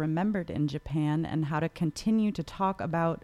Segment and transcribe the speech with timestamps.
[0.00, 3.22] remembered in Japan and how to continue to talk about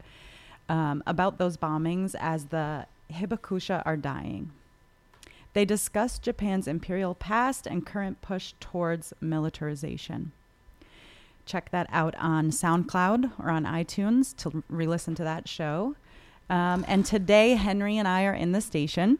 [0.68, 4.50] um, about those bombings as the hibakusha are dying.
[5.52, 10.32] They discuss Japan's imperial past and current push towards militarization.
[11.46, 15.94] Check that out on SoundCloud or on iTunes to re listen to that show.
[16.50, 19.18] Um, and today, Henry and I are in the station.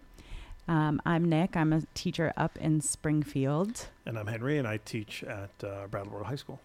[0.68, 1.56] Um, I'm Nick.
[1.56, 3.86] I'm a teacher up in Springfield.
[4.04, 6.60] And I'm Henry, and I teach at uh, Brattleboro High School.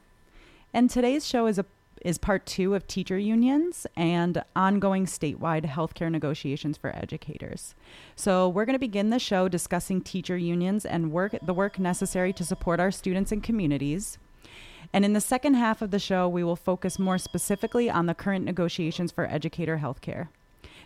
[0.74, 1.66] And today's show is a
[2.02, 7.76] is part two of teacher unions and ongoing statewide healthcare negotiations for educators.
[8.16, 12.34] So we're going to begin the show discussing teacher unions and work the work necessary
[12.34, 14.18] to support our students and communities.
[14.94, 18.16] And in the second half of the show, we will focus more specifically on the
[18.16, 20.30] current negotiations for educator healthcare.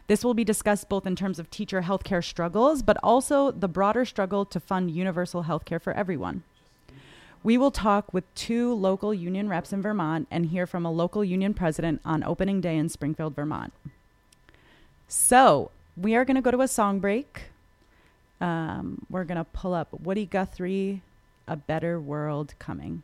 [0.08, 4.06] This will be discussed both in terms of teacher healthcare struggles, but also the broader
[4.06, 6.44] struggle to fund universal healthcare for everyone.
[7.46, 11.24] We will talk with two local union reps in Vermont and hear from a local
[11.24, 13.72] union president on opening day in Springfield, Vermont.
[15.08, 17.52] So, we are going to go to a song break.
[18.42, 21.04] Um, we're going to pull up Woody Guthrie,
[21.48, 23.04] A Better World Coming.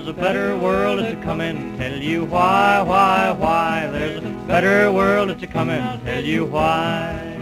[0.00, 3.86] There's a better world that's a comin', tell you why, why, why.
[3.92, 7.38] There's a better world that's a comin', tell you why.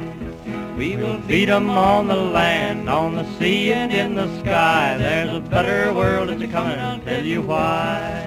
[0.76, 4.96] We will beat 'em on the land, on the sea, and in the sky.
[4.98, 8.26] There's a better world that's a comin', tell you why.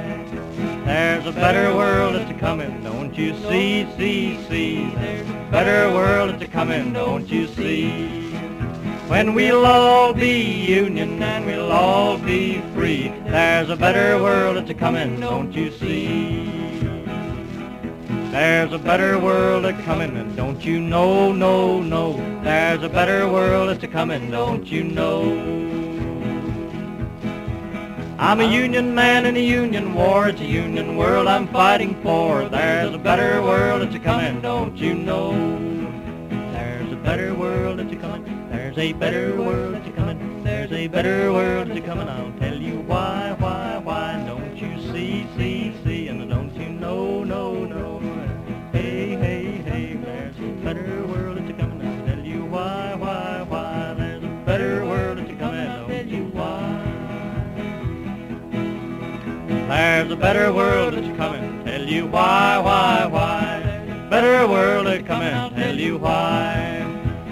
[0.86, 4.94] There's a better world that's a comin', don't you see, see, see.
[4.96, 8.21] There's a better world that's a comin', don't you see.
[9.12, 14.70] When we'll all be union and we'll all be free, there's a better world that's
[14.70, 16.46] a comin', don't you see?
[18.32, 22.14] There's a better world a comin', and don't you know, no, no.
[22.42, 25.24] There's a better world that's a comin', don't you know?
[28.18, 32.48] I'm a union man in a union war, it's a union world I'm fighting for.
[32.48, 35.34] There's a better world that's a comin', don't you know?
[36.54, 37.81] There's a better world.
[38.74, 40.44] There's a better world that's a comin'.
[40.46, 42.08] There's a better world that's a comin'.
[42.08, 44.24] I'll tell you why, why, why.
[44.26, 48.00] Don't you see, see, see, and don't you know, no, no.
[48.72, 49.96] Hey, hey, hey.
[49.96, 51.86] There's a better world that's a comin'.
[51.86, 53.94] I'll tell you why, why, why.
[53.98, 55.68] There's a better world that's a comin'.
[55.68, 56.86] I'll tell you why.
[59.68, 61.66] There's a better world that's a comin'.
[61.66, 64.08] Tell you why, why, why.
[64.10, 65.56] Better world that's comin'.
[65.56, 66.91] Tell you why.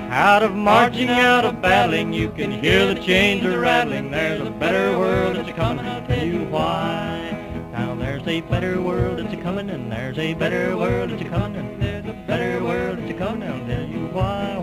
[0.09, 4.09] Out of marching, out of battling, you can hear the chains are rattling.
[4.09, 7.69] There's a better world that's a comin', I'll tell you why.
[7.71, 11.25] Now there's a better world that's a comin', and there's a better world that's a
[11.25, 14.58] comin', and there's a better world that's a comin', I'll tell you why.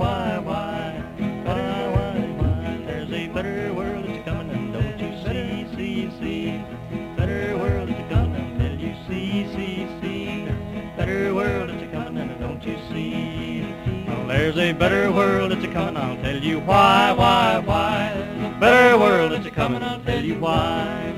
[14.46, 18.12] There's a better world that's a comin', I'll tell you why, why, why.
[18.60, 21.12] Better world that's a comin', I'll tell you why.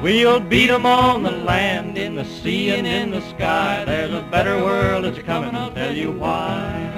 [0.00, 3.82] We'll beat 'em on the land, in the sea, and in the sky.
[3.84, 6.92] There's a better world that's a comin', I'll tell you why.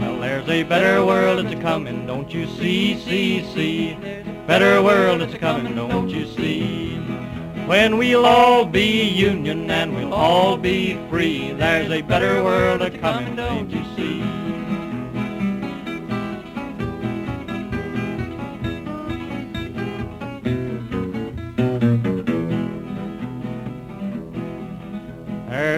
[0.00, 3.98] Well, there's a better world that's a comin', don't you see, see, see.
[4.46, 6.96] Better world that's a comin', don't you see.
[7.66, 12.90] When we'll all be union and we'll all be free, there's a better world a
[12.90, 13.91] comin', don't you see?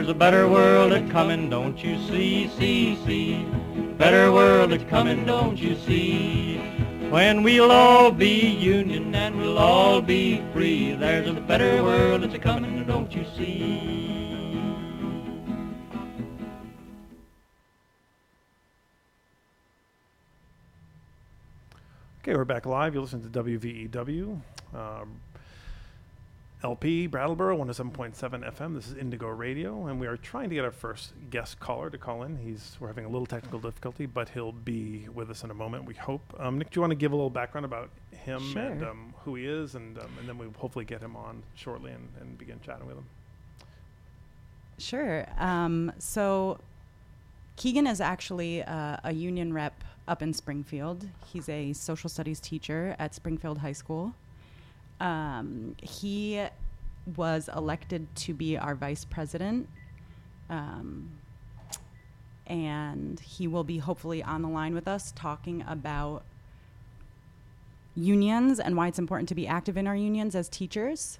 [0.05, 3.43] There's a better world a comin', don't you see, see, see?
[3.97, 6.59] Better world a comin', don't you see?
[7.09, 12.39] When we'll all be union and we'll all be free, there's a better world a
[12.39, 14.61] comin', don't you see?
[22.21, 22.93] Okay, we're back live.
[22.93, 24.39] You listen to WVEW,
[24.75, 25.19] um,
[26.65, 28.15] LP, Brattleboro, 107.7
[28.57, 28.75] FM.
[28.75, 31.99] This is Indigo Radio, and we are trying to get our first guest caller to
[31.99, 32.39] call in.
[32.39, 35.85] He's We're having a little technical difficulty, but he'll be with us in a moment,
[35.85, 36.23] we hope.
[36.39, 38.63] Um, Nick, do you want to give a little background about him Sure.
[38.63, 41.93] and um, who he is, and, um, and then we'll hopefully get him on shortly
[41.93, 43.07] and, and begin chatting with him?
[44.79, 45.27] Sure.
[45.37, 46.59] Um, so
[47.57, 51.07] Keegan is actually uh, a union rep up in Springfield.
[51.27, 54.15] He's a social studies teacher at Springfield High School.
[55.01, 56.45] Um, he
[57.17, 59.69] was elected to be our vice president.
[60.49, 61.11] Um,
[62.47, 66.23] and he will be hopefully on the line with us talking about
[67.97, 71.19] unions and why it's important to be active in our unions as teachers.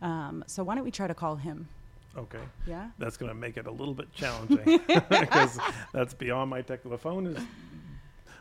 [0.00, 1.68] Um, so why don't we try to call him?
[2.16, 2.40] Okay.
[2.66, 2.90] Yeah.
[2.98, 4.80] That's going to make it a little bit challenging
[5.10, 5.58] because
[5.92, 6.80] that's beyond my tech.
[6.84, 7.36] The phone is,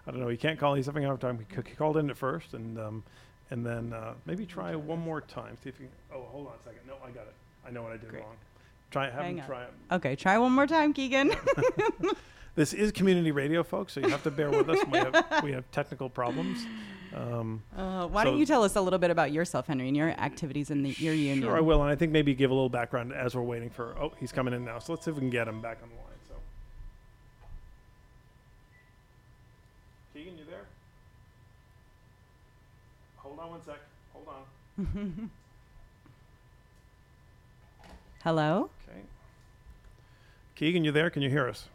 [0.05, 0.27] I don't know.
[0.27, 0.75] He can't call.
[0.75, 1.39] He's having a hard time.
[1.39, 3.03] He, c- he called in at first, and um,
[3.51, 5.57] and then uh, maybe try one more time.
[5.63, 5.88] See if you.
[5.88, 6.81] Can, Oh, hold on a second.
[6.88, 7.34] No, I got it.
[7.68, 8.24] I know what I did Great.
[8.24, 8.36] wrong.
[8.92, 9.48] Try have Hang him on.
[9.48, 9.74] try it.
[9.92, 11.31] Okay, try one more time, Keegan.
[12.56, 14.78] This is community radio, folks, so you have to bear with us.
[14.92, 16.63] We have we have technical problems.
[17.16, 19.98] Um, Uh, why So- don't you tell us a little bit about yourself, Henry, and
[19.98, 21.42] your activities in the, your union?
[21.42, 23.95] Sure, I will, and I think maybe give a little background as we're waiting for.
[24.00, 25.90] Oh, he's coming in now, so let's see if we can get him back on
[25.90, 26.06] the line.
[26.28, 26.36] So,
[30.13, 30.66] Keegan, you there?
[33.18, 33.79] Hold on one sec.
[34.13, 35.29] Hold on.
[38.23, 38.71] Hello.
[38.89, 39.01] Okay.
[40.55, 41.11] Keegan, you there?
[41.11, 41.67] Can you hear us?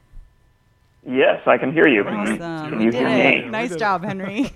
[1.07, 2.03] Yes, I can hear you.
[2.03, 2.39] Awesome.
[2.71, 3.49] Can you hear me?
[3.49, 4.45] Nice job, Henry.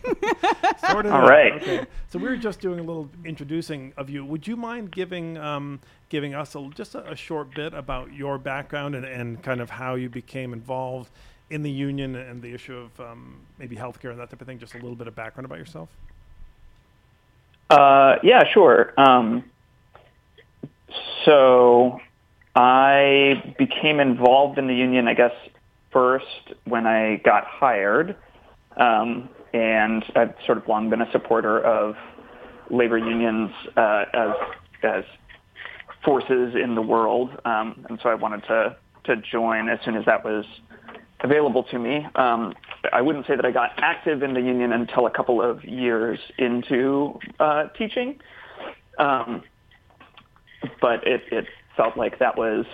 [0.91, 1.13] Sort of.
[1.13, 1.55] All right.
[1.55, 1.87] Okay.
[2.09, 4.25] So we were just doing a little introducing of you.
[4.25, 5.79] Would you mind giving um,
[6.09, 9.71] giving us a, just a, a short bit about your background and, and kind of
[9.71, 11.11] how you became involved
[11.51, 14.59] in the union and the issue of um, maybe healthcare and that type of thing?
[14.59, 15.89] Just a little bit of background about yourself.
[17.73, 18.93] Uh, yeah, sure.
[19.01, 19.45] Um,
[21.25, 21.99] so
[22.55, 25.33] I became involved in the union, I guess,
[25.91, 26.27] first
[26.65, 28.15] when I got hired.
[28.77, 31.95] Um, and I've sort of long been a supporter of
[32.71, 34.31] labor unions uh, as
[34.83, 35.05] as
[36.05, 40.05] forces in the world, um, and so I wanted to to join as soon as
[40.07, 40.45] that was
[41.21, 42.07] available to me.
[42.15, 42.55] Um,
[42.93, 46.19] I wouldn't say that I got active in the union until a couple of years
[46.39, 48.19] into uh, teaching,
[48.99, 49.43] um,
[50.81, 51.47] but it, it
[51.77, 52.67] felt like that was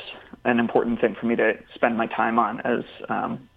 [0.44, 3.48] an important thing for me to spend my time on as um,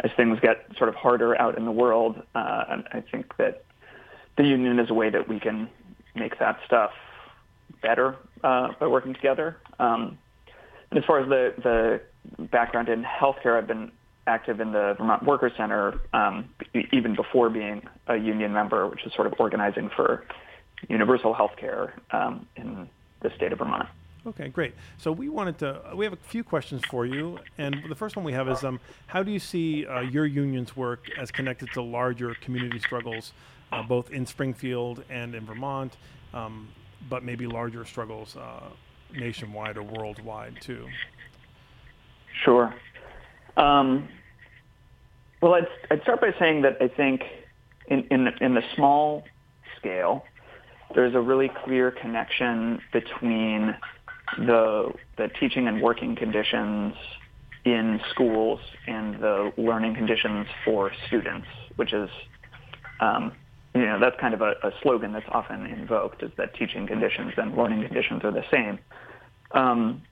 [0.00, 2.22] as things get sort of harder out in the world.
[2.34, 3.64] Uh, and I think that
[4.36, 5.68] the union is a way that we can
[6.14, 6.90] make that stuff
[7.82, 9.56] better uh, by working together.
[9.78, 10.18] Um,
[10.90, 11.54] and as far as the,
[12.38, 13.90] the background in healthcare, I've been
[14.26, 16.48] active in the Vermont Workers Center um,
[16.92, 20.24] even before being a union member, which is sort of organizing for
[20.88, 22.88] universal healthcare um, in
[23.20, 23.88] the state of Vermont.
[24.26, 24.74] Okay, great.
[24.96, 25.82] So we wanted to.
[25.94, 28.80] We have a few questions for you, and the first one we have is, um,
[29.06, 33.34] how do you see uh, your union's work as connected to larger community struggles,
[33.70, 35.98] uh, both in Springfield and in Vermont,
[36.32, 36.68] um,
[37.10, 38.70] but maybe larger struggles uh,
[39.12, 40.88] nationwide or worldwide too?
[42.44, 42.74] Sure.
[43.56, 44.08] Um,
[45.40, 47.22] well, I'd, I'd start by saying that I think
[47.88, 49.24] in, in, the, in the small
[49.78, 50.24] scale,
[50.94, 53.76] there's a really clear connection between
[54.38, 56.94] the, the teaching and working conditions
[57.64, 61.46] in schools and the learning conditions for students,
[61.76, 62.10] which is,
[63.00, 63.32] um,
[63.74, 67.32] you know, that's kind of a, a slogan that's often invoked is that teaching conditions
[67.36, 68.78] and learning conditions are the same.
[69.52, 70.02] Um,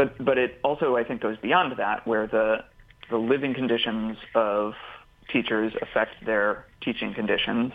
[0.00, 2.64] but but it also I think goes beyond that, where the
[3.10, 4.72] the living conditions of
[5.30, 7.72] teachers affect their teaching conditions,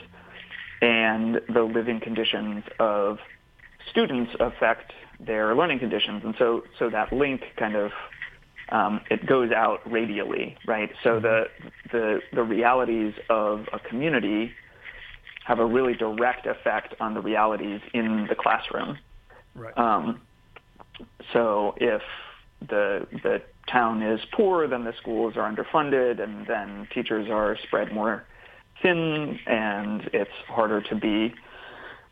[0.82, 3.20] and the living conditions of
[3.92, 7.92] students affect their learning conditions, and so so that link kind of
[8.70, 10.90] um, it goes out radially, right?
[11.04, 11.44] So the
[11.92, 14.52] the the realities of a community
[15.46, 18.98] have a really direct effect on the realities in the classroom.
[19.54, 19.78] Right.
[19.78, 20.22] Um,
[21.34, 22.02] so if
[22.68, 27.94] the the town is poor, then the schools are underfunded, and then teachers are spread
[27.94, 28.26] more
[28.82, 31.34] thin, and it's harder to be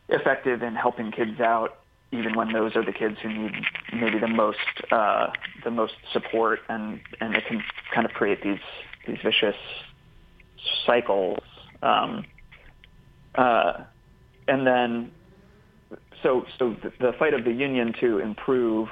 [0.09, 1.79] effective in helping kids out,
[2.11, 3.51] even when those are the kids who need
[3.93, 4.57] maybe the most
[4.91, 5.27] uh,
[5.63, 7.63] the most support, and and it can
[7.93, 8.59] kind of create these
[9.07, 9.55] these vicious
[10.85, 11.39] cycles.
[11.81, 12.25] Um,
[13.35, 13.83] uh,
[14.47, 15.11] and then
[16.23, 18.87] so so the, fight of the union to improve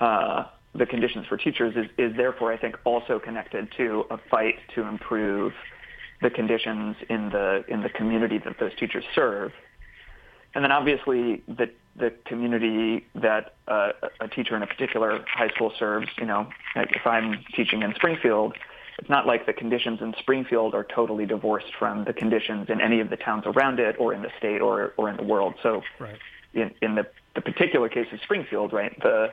[0.00, 4.56] uh, the conditions for teachers is, is therefore I think also connected to a fight
[4.74, 5.52] to improve
[6.22, 9.52] the conditions in the in the community that those teachers serve.
[10.54, 15.72] And then obviously the the community that uh, a teacher in a particular high school
[15.78, 18.54] serves, you know, if I'm teaching in Springfield,
[18.98, 23.00] it's not like the conditions in Springfield are totally divorced from the conditions in any
[23.00, 25.54] of the towns around it or in the state or, or in the world.
[25.62, 26.18] So Right.
[26.54, 29.32] In, in the, the particular case of Springfield, right, the,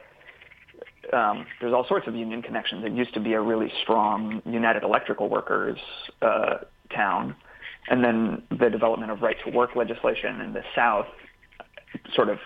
[1.11, 2.83] um, there's all sorts of union connections.
[2.85, 5.79] It used to be a really strong United Electrical Workers
[6.21, 6.59] uh,
[6.93, 7.35] town.
[7.89, 11.07] And then the development of right to work legislation in the South
[12.15, 12.39] sort of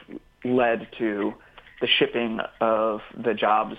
[0.43, 1.33] led to
[1.81, 3.75] the shipping of the jobs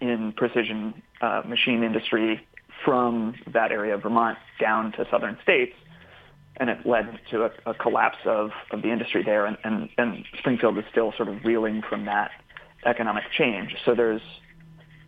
[0.00, 2.46] in precision uh, machine industry
[2.84, 5.74] from that area of Vermont down to southern states.
[6.60, 9.46] And it led to a, a collapse of, of the industry there.
[9.46, 12.30] And, and, and Springfield is still sort of reeling from that
[12.84, 13.76] economic change.
[13.84, 14.22] So there's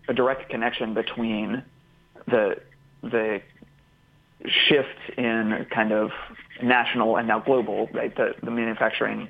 [0.08, 1.62] a direct connection between
[2.26, 2.56] the
[3.02, 3.40] the
[4.68, 6.10] shift in kind of
[6.62, 8.14] national and now global, right?
[8.14, 9.28] The, the manufacturing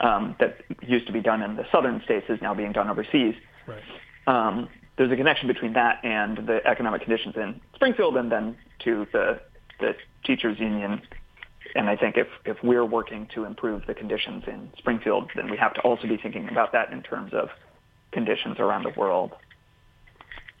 [0.00, 3.34] um, that used to be done in the southern states is now being done overseas.
[3.66, 3.82] Right.
[4.26, 9.06] Um, there's a connection between that and the economic conditions in Springfield, and then to
[9.12, 9.40] the
[9.78, 9.94] the
[10.24, 11.02] teachers union.
[11.74, 15.56] And I think if if we're working to improve the conditions in Springfield, then we
[15.56, 17.50] have to also be thinking about that in terms of
[18.12, 19.32] conditions around the world.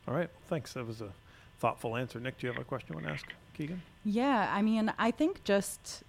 [0.06, 0.30] All right.
[0.48, 0.72] Thanks.
[0.74, 1.12] That was a
[1.58, 2.20] thoughtful answer.
[2.20, 3.82] Nick, do you have a question you want to ask Keegan?
[4.04, 6.02] Yeah, I mean, I think just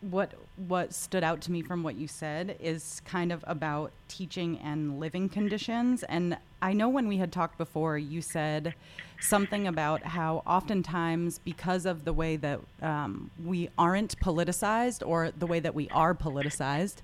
[0.00, 4.58] what what stood out to me from what you said is kind of about teaching
[4.58, 8.74] and living conditions and I know when we had talked before you said
[9.20, 15.46] something about how oftentimes because of the way that um, we aren't politicized or the
[15.46, 16.96] way that we are politicized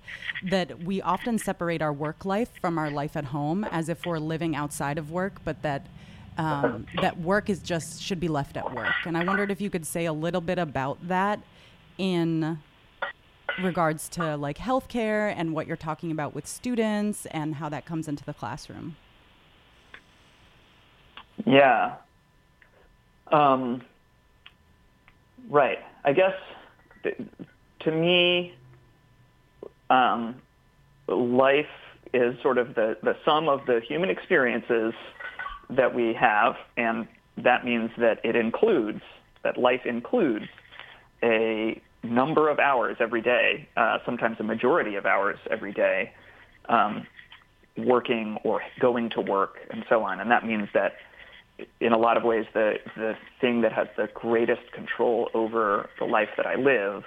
[0.44, 4.18] that we often separate our work life from our life at home as if we're
[4.18, 5.86] living outside of work but that
[6.38, 9.70] um, that work is just should be left at work and I wondered if you
[9.70, 11.40] could say a little bit about that
[11.98, 12.60] in
[13.60, 18.06] regards to like healthcare and what you're talking about with students and how that comes
[18.06, 18.96] into the classroom.
[21.46, 21.96] Yeah.
[23.30, 23.82] Um,
[25.50, 25.78] right.
[26.04, 26.34] I guess
[27.80, 28.54] to me,
[29.90, 30.36] um,
[31.06, 31.66] life
[32.12, 34.92] is sort of the, the sum of the human experiences
[35.70, 39.02] that we have, and that means that it includes,
[39.42, 40.46] that life includes
[41.22, 46.12] a number of hours every day, uh, sometimes a majority of hours every day,
[46.68, 47.06] um,
[47.76, 50.20] working or going to work and so on.
[50.20, 50.94] And that means that
[51.80, 56.04] in a lot of ways, the, the thing that has the greatest control over the
[56.04, 57.04] life that I live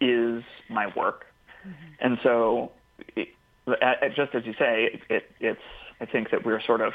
[0.00, 1.26] is my work.
[1.66, 1.92] Mm-hmm.
[2.00, 2.72] And so,
[3.16, 3.28] it,
[4.16, 5.60] just as you say, it, it's,
[6.00, 6.92] I think that we're sort of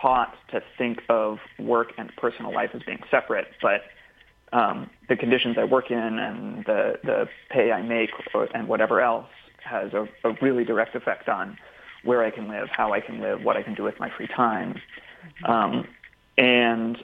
[0.00, 3.82] taught to think of work and personal life as being separate, but
[4.52, 9.00] um, the conditions I work in and the, the pay I make or, and whatever
[9.00, 9.28] else
[9.64, 11.56] has a, a really direct effect on
[12.04, 14.26] where I can live, how I can live, what I can do with my free
[14.26, 14.80] time.
[15.44, 15.86] Um,
[16.38, 16.98] and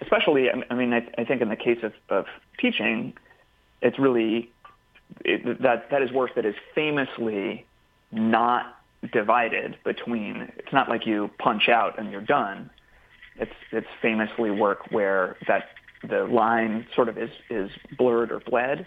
[0.00, 2.26] especially, I mean, I, I think in the case of, of
[2.58, 3.14] teaching,
[3.80, 4.50] it's really
[5.24, 7.66] it, that that is work that is famously
[8.10, 8.76] not
[9.12, 10.52] divided between.
[10.56, 12.70] It's not like you punch out and you're done.
[13.36, 15.68] It's it's famously work where that
[16.08, 18.86] the line sort of is, is blurred or bled,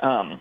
[0.00, 0.40] um,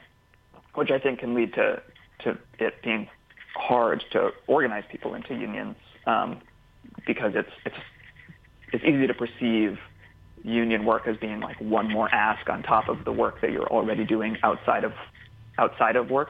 [0.75, 1.81] which I think can lead to,
[2.23, 3.07] to it being
[3.55, 5.75] hard to organize people into unions
[6.05, 6.41] um,
[7.05, 7.75] because it's, it's,
[8.73, 9.77] it's easy to perceive
[10.43, 13.67] union work as being like one more ask on top of the work that you're
[13.67, 14.93] already doing outside of,
[15.57, 16.29] outside of work,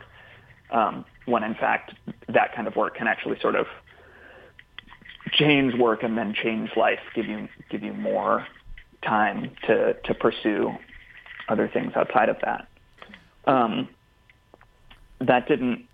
[0.72, 1.94] um, when in fact
[2.28, 3.68] that kind of work can actually sort of
[5.34, 8.46] change work and then change life, give you, give you more
[9.04, 10.72] time to, to pursue
[11.48, 12.68] other things outside of that.
[13.46, 13.90] Um,
[15.20, 15.88] that didn't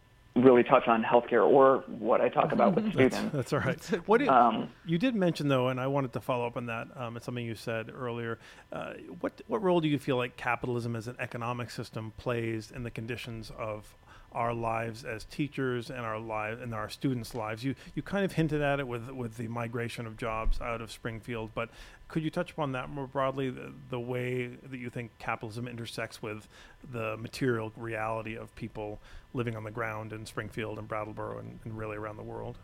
[0.43, 3.17] really touch on healthcare or what I talk about with students.
[3.17, 4.07] That's, that's all right.
[4.07, 6.87] What did, um, you did mention though, and I wanted to follow up on that.
[6.95, 8.39] Um, it's something you said earlier.
[8.71, 12.83] Uh, what what role do you feel like capitalism as an economic system plays in
[12.83, 13.95] the conditions of
[14.31, 17.63] our lives as teachers and our lives and our students' lives.
[17.63, 20.91] You you kind of hinted at it with with the migration of jobs out of
[20.91, 21.69] Springfield, but
[22.07, 23.49] could you touch upon that more broadly?
[23.49, 26.47] The, the way that you think capitalism intersects with
[26.91, 28.99] the material reality of people
[29.33, 32.57] living on the ground in Springfield and Brattleboro and, and really around the world.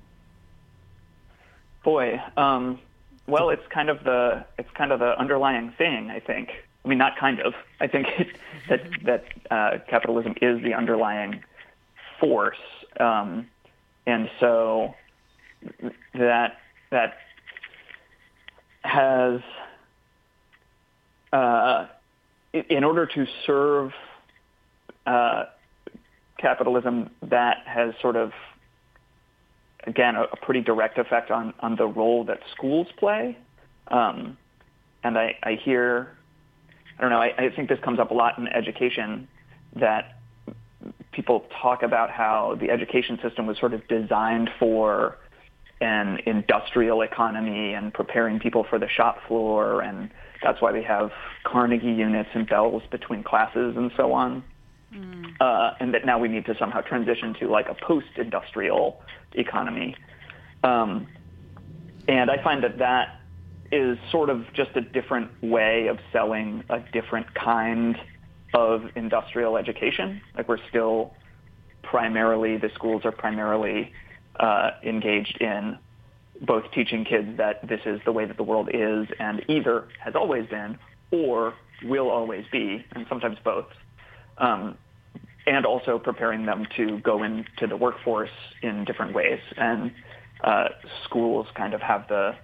[1.84, 2.80] Boy, um,
[3.28, 6.10] well, it's kind of the it's kind of the underlying thing.
[6.10, 6.50] I think.
[6.86, 7.54] I mean, not kind of.
[7.80, 8.28] I think it,
[8.70, 11.44] that that uh, capitalism is the underlying
[12.24, 12.58] force,
[13.00, 13.48] um,
[14.08, 14.96] and so
[16.14, 16.58] that
[16.90, 17.18] that
[18.84, 19.42] has,
[21.34, 21.88] uh,
[22.54, 23.92] in order to serve
[25.06, 25.46] uh,
[26.38, 28.32] capitalism, that has sort of
[29.86, 33.38] again a, a, pretty direct effect on on the role that schools play.
[33.90, 34.38] Um,
[35.04, 36.16] and I, I hear,
[36.98, 39.28] I don't know, I, I think this comes up a lot in education
[39.76, 40.13] that
[41.14, 45.18] people talk about how the education system was sort of designed for
[45.82, 50.10] an industrial economy and preparing people for the shop floor, and
[50.42, 51.12] that's why we have
[51.44, 54.44] Carnegie units and bells between classes and so on.
[54.94, 55.34] Mm.
[55.42, 59.02] Uh, and that now we need to somehow transition to like a post-industrial
[59.34, 59.96] economy.
[60.64, 61.08] Um,
[62.08, 63.20] and I find that that
[63.72, 67.98] is sort of just a different way of selling a different kind
[68.54, 70.22] of industrial education.
[70.36, 71.14] Like we're still
[71.82, 73.92] primarily, the schools are primarily
[74.40, 75.78] uh, engaged in
[76.42, 80.16] both teaching kids that this is the way that the world is and either has
[80.16, 80.78] always been
[81.12, 83.68] or will always be, and sometimes both.
[84.38, 84.78] Um,
[85.46, 88.30] and also preparing them to go into the workforce
[88.62, 89.40] in different ways.
[89.58, 89.92] And
[90.44, 90.70] uh,
[91.04, 92.36] schools kind of have the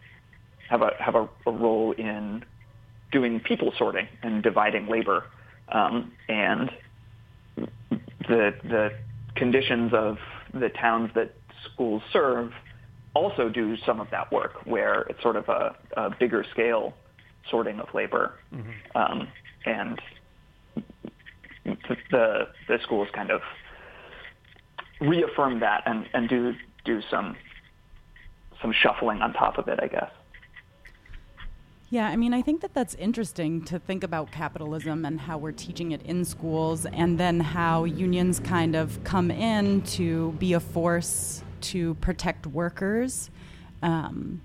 [0.69, 2.43] have a have a, a, role in
[3.11, 5.25] doing people sorting and dividing labor,
[5.71, 6.71] um, and
[8.27, 8.91] the the
[9.35, 10.17] conditions of
[10.53, 11.33] the towns that
[11.73, 12.51] schools serve
[13.13, 16.93] also do some of that work, where it's sort of a, a bigger scale
[17.49, 18.97] sorting of labor, mm-hmm.
[18.97, 19.27] um,
[19.65, 20.01] and
[22.11, 23.41] the the schools kind of
[25.01, 26.53] reaffirm that and, and do
[26.85, 27.35] do some
[28.61, 30.11] some shuffling on top of it, I guess.
[31.91, 35.51] Yeah, I mean, I think that that's interesting to think about capitalism and how we're
[35.51, 40.59] teaching it in schools, and then how unions kind of come in to be a
[40.59, 43.31] force to protect workers.
[43.81, 44.41] Um,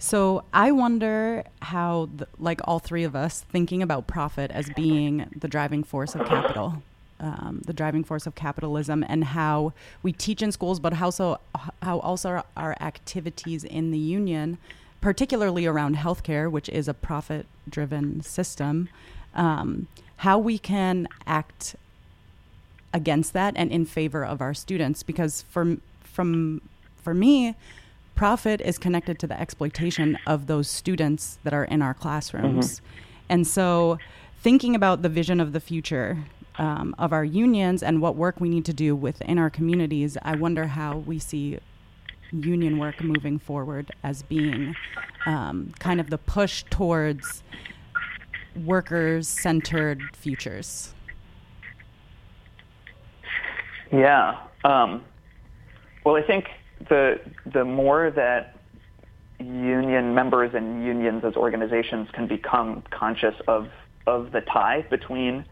[0.00, 5.28] so I wonder how, the, like all three of us, thinking about profit as being
[5.36, 6.82] the driving force of capital,
[7.20, 9.72] um, the driving force of capitalism, and how
[10.02, 11.38] we teach in schools, but how so,
[11.80, 14.58] how also our activities in the union,
[15.02, 18.88] particularly around healthcare, which is a profit-driven system,
[19.34, 21.76] um, how we can act
[22.94, 25.02] against that and in favor of our students.
[25.02, 26.62] Because for from
[26.96, 27.54] for me,
[28.14, 32.76] profit is connected to the exploitation of those students that are in our classrooms.
[32.76, 32.86] Mm-hmm.
[33.28, 33.98] And so,
[34.40, 36.18] thinking about the vision of the future
[36.56, 40.36] um, of our unions and what work we need to do within our communities, I
[40.36, 41.58] wonder how we see
[42.32, 44.74] union work moving forward as being
[45.26, 47.42] um, kind of the push towards
[48.64, 50.94] workers centered futures.
[53.90, 54.38] Yeah.
[54.64, 55.04] Um,
[56.04, 56.46] well, I think
[56.88, 58.56] the the more that
[59.38, 63.68] union members and unions as organizations can become conscious of
[64.06, 65.44] of the tie between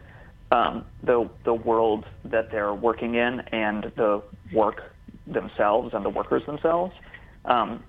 [0.51, 4.90] um, the the world that they're working in and the work
[5.27, 6.93] themselves and the workers themselves,
[7.45, 7.83] um,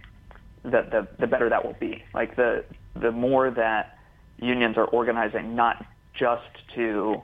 [0.64, 2.04] the, the the better that will be.
[2.14, 2.64] Like the
[3.00, 3.98] the more that
[4.38, 6.44] unions are organizing, not just
[6.76, 7.16] to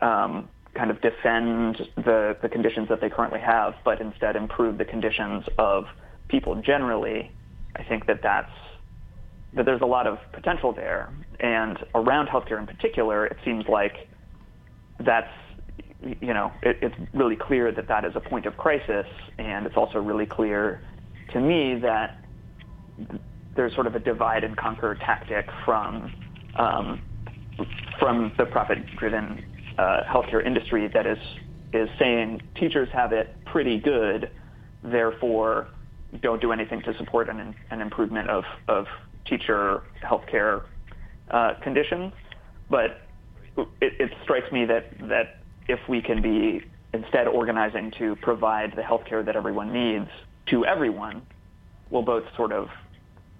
[0.00, 4.84] um, kind of defend the, the conditions that they currently have, but instead improve the
[4.84, 5.84] conditions of
[6.28, 7.30] people generally,
[7.76, 8.50] I think that that's
[9.54, 11.12] that there's a lot of potential there.
[11.40, 14.08] And around healthcare in particular, it seems like
[14.98, 15.32] that's
[16.20, 19.06] you know it, it's really clear that that is a point of crisis,
[19.38, 20.82] and it's also really clear
[21.32, 22.18] to me that
[23.54, 26.12] there's sort of a divide and conquer tactic from
[26.56, 27.02] um,
[27.98, 29.44] from the profit-driven
[29.78, 31.18] uh, healthcare industry that is
[31.72, 34.30] is saying teachers have it pretty good,
[34.82, 35.68] therefore
[36.20, 38.86] don't do anything to support an, an improvement of, of
[39.26, 40.64] teacher healthcare
[41.30, 42.12] uh, conditions.
[42.68, 43.00] But
[43.56, 45.41] it, it strikes me that that
[45.72, 50.10] if we can be instead organizing to provide the healthcare that everyone needs
[50.50, 51.22] to everyone,
[51.90, 52.68] we'll both sort of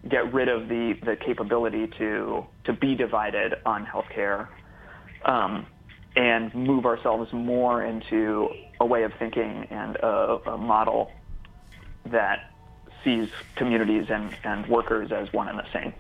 [0.09, 4.49] get rid of the, the capability to to be divided on healthcare
[5.25, 5.66] um,
[6.16, 8.49] and move ourselves more into
[8.81, 11.11] a way of thinking and a, a model
[12.11, 12.51] that
[13.05, 15.92] sees communities and, and workers as one and the same.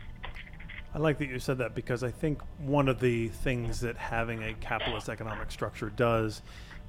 [0.94, 4.42] I like that you said that because I think one of the things that having
[4.42, 6.42] a capitalist economic structure does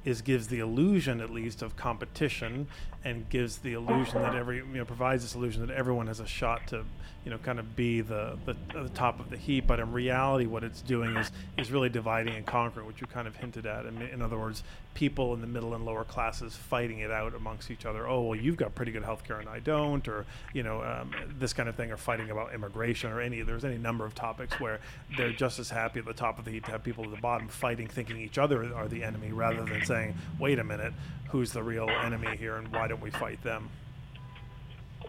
[0.04, 2.68] is gives the illusion at least of competition
[3.06, 6.28] and gives the illusion that every you know provides this illusion that everyone has a
[6.28, 6.84] shot to
[7.26, 10.46] you know kind of be the, the, the top of the heap but in reality
[10.46, 13.86] what it's doing is is really dividing and conquering which you kind of hinted at.
[13.86, 17.72] In, in other words people in the middle and lower classes fighting it out amongst
[17.72, 18.08] each other.
[18.08, 21.12] Oh well you've got pretty good health care and I don't or you know um,
[21.40, 24.60] this kind of thing or fighting about immigration or any there's any number of topics
[24.60, 24.80] where
[25.18, 27.22] they're just as happy at the top of the heap to have people at the
[27.22, 30.94] bottom fighting thinking each other are the enemy rather than saying wait a minute
[31.34, 33.68] who's the real enemy here and why don't we fight them?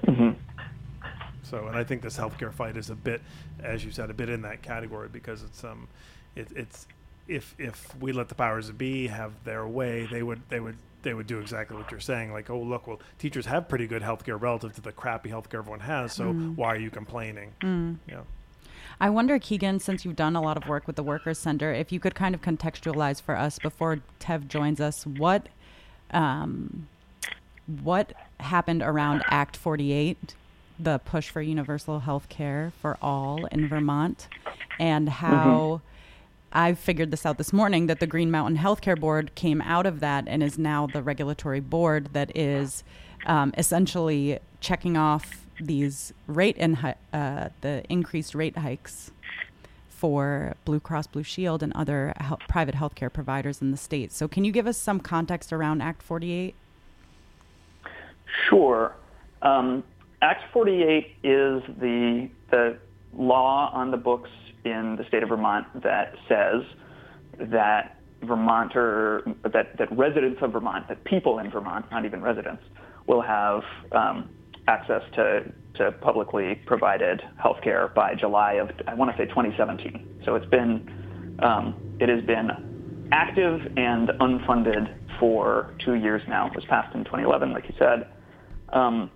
[0.07, 0.31] Mm-hmm.
[1.45, 3.21] So, and I think this healthcare fight is a bit,
[3.63, 5.89] as you said, a bit in that category because it's um,
[6.35, 6.87] it, it's
[7.29, 10.77] if if we let the powers that be have their way, they would they would
[11.03, 12.33] they would do exactly what you're saying.
[12.33, 15.81] Like, oh, look, well, teachers have pretty good healthcare relative to the crappy healthcare everyone
[15.81, 16.13] has.
[16.15, 17.53] So why are you complaining?
[18.09, 18.23] Yeah.
[19.01, 21.93] I wonder, Keegan, since you've done a lot of work with the Workers Center, if
[21.93, 25.49] you could kind of contextualize for us before Tev joins us what
[26.11, 26.89] um,
[27.83, 30.35] what happened around Act 48,
[30.79, 34.29] the push for universal health care for all in Vermont,
[34.79, 35.81] and how
[36.53, 40.01] I figured this out this morning that the Green Mountain Healthcare Board came out of
[40.01, 42.85] that and is now the regulatory board that is
[43.27, 49.11] um, essentially checking off these rate and hi- uh, the increased rate hikes
[49.89, 54.13] for Blue Cross Blue Shield and other hel- private healthcare providers in the state.
[54.13, 56.55] So, can you give us some context around Act 48?
[58.49, 58.95] Sure.
[59.43, 59.83] Um,
[60.25, 62.79] Act 48 is the the
[63.13, 64.31] law on the books
[64.65, 66.63] in the state of Vermont that says
[67.51, 72.63] that Vermonter that that residents of Vermont, that people in Vermont, not even residents,
[73.07, 74.31] will have um,
[74.67, 80.23] access to to publicly provided health care by July of I want to say 2017.
[80.25, 86.47] So it's been um, it has been active and unfunded for two years now.
[86.47, 88.09] It was passed in 2011, like you said
[88.75, 89.11] um,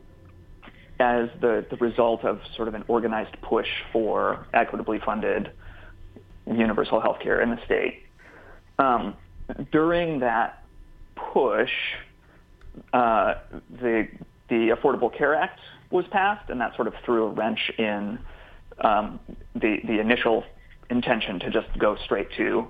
[1.00, 5.52] as the, the result of sort of an organized push for equitably funded
[6.46, 8.02] universal health care in the state.
[8.78, 9.16] Um,
[9.72, 10.64] during that
[11.14, 11.70] push,
[12.92, 13.34] uh,
[13.70, 14.08] the,
[14.48, 18.18] the Affordable Care Act was passed, and that sort of threw a wrench in
[18.80, 19.20] um,
[19.54, 20.44] the, the initial
[20.90, 22.68] intention to just go straight to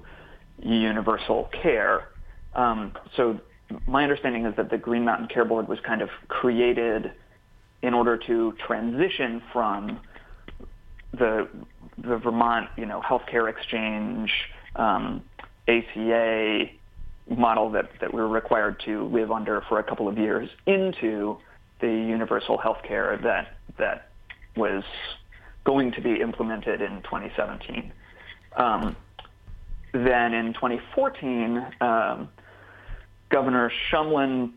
[0.62, 2.08] universal care.
[2.54, 3.40] Um, so
[3.86, 7.12] my understanding is that the Green Mountain Care Board was kind of created
[7.82, 10.00] in order to transition from
[11.12, 11.48] the
[11.96, 14.30] the Vermont, you know, healthcare exchange,
[14.76, 15.22] um,
[15.66, 16.66] ACA
[17.28, 21.36] model that, that we were required to live under for a couple of years into
[21.80, 24.10] the universal healthcare that that
[24.56, 24.82] was
[25.64, 27.92] going to be implemented in 2017.
[28.56, 28.96] Um,
[29.92, 32.28] then in 2014, um,
[33.28, 34.52] Governor Shumlin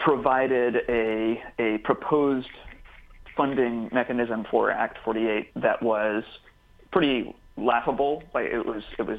[0.00, 2.48] provided a, a proposed
[3.36, 6.24] funding mechanism for Act 48 that was
[6.92, 8.22] pretty laughable.
[8.34, 9.18] Like it was, it was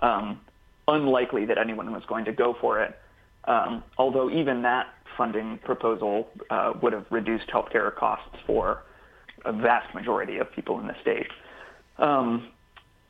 [0.00, 0.40] um,
[0.88, 2.98] unlikely that anyone was going to go for it.
[3.44, 8.82] Um, although even that funding proposal uh, would have reduced healthcare costs for
[9.44, 11.28] a vast majority of people in the state.
[11.98, 12.48] Um,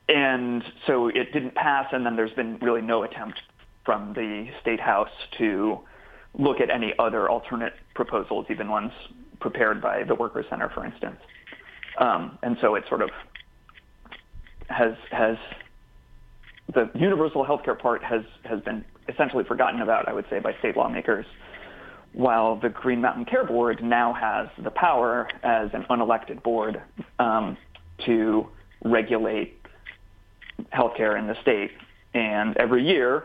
[0.08, 3.40] and so it didn't pass, and then there's been really no attempt
[3.84, 5.78] from the state house to
[6.38, 8.92] look at any other alternate proposals, even ones
[9.40, 11.16] prepared by the Workers Center, for instance.
[11.98, 13.10] Um, and so it sort of
[14.68, 15.36] has has
[16.72, 20.76] the universal healthcare part has has been essentially forgotten about, I would say, by state
[20.76, 21.26] lawmakers.
[22.12, 26.82] While the Green Mountain Care Board now has the power as an unelected board
[27.20, 27.56] um,
[28.04, 28.48] to
[28.84, 29.60] regulate
[30.72, 31.70] healthcare in the state,
[32.14, 33.24] and every year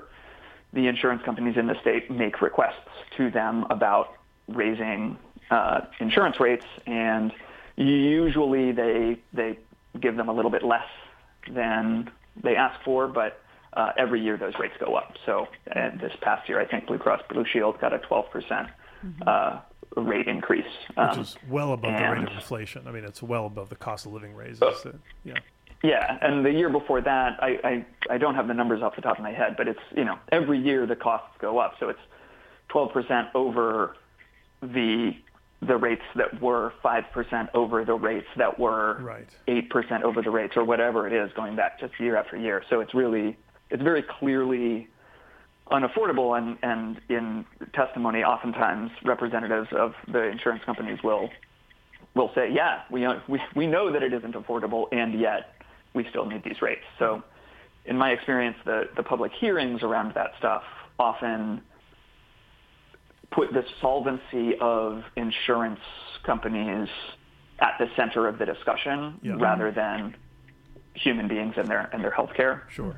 [0.76, 2.76] the insurance companies in the state make requests
[3.18, 4.14] to them about
[4.48, 5.18] raising
[5.50, 7.32] uh, insurance rates, and
[7.78, 9.58] usually they they
[10.00, 10.86] give them a little bit less
[11.50, 12.12] than
[12.44, 13.42] they ask for, but
[13.74, 15.14] uh, every year those rates go up.
[15.26, 18.68] So uh, this past year, I think Blue Cross Blue Shield got a 12 percent
[19.26, 19.60] uh,
[19.96, 20.66] rate increase,
[20.98, 22.86] um, Which is well above the rate of inflation.
[22.88, 24.60] I mean, it's well above the cost of living raises.
[24.60, 25.36] That- yeah.
[25.86, 29.02] Yeah, and the year before that, I, I I don't have the numbers off the
[29.02, 31.90] top of my head, but it's you know every year the costs go up, so
[31.90, 32.00] it's
[32.72, 33.96] 12% over
[34.62, 35.12] the
[35.62, 39.28] the rates that were 5% over the rates that were Right.
[39.48, 42.64] 8% over the rates or whatever it is going back just year after year.
[42.70, 43.38] So it's really
[43.70, 44.88] it's very clearly
[45.72, 51.30] unaffordable and and in testimony oftentimes representatives of the insurance companies will
[52.16, 55.55] will say, yeah, we, we, we know that it isn't affordable, and yet
[55.96, 56.84] we still need these rates.
[57.00, 57.24] So
[57.86, 60.64] in my experience, the, the public hearings around that stuff
[61.00, 61.62] often
[63.32, 65.80] put the solvency of insurance
[66.24, 66.88] companies
[67.60, 69.36] at the center of the discussion Yeah.
[69.40, 70.16] rather than
[70.94, 72.96] human beings and their and their health care, Sure.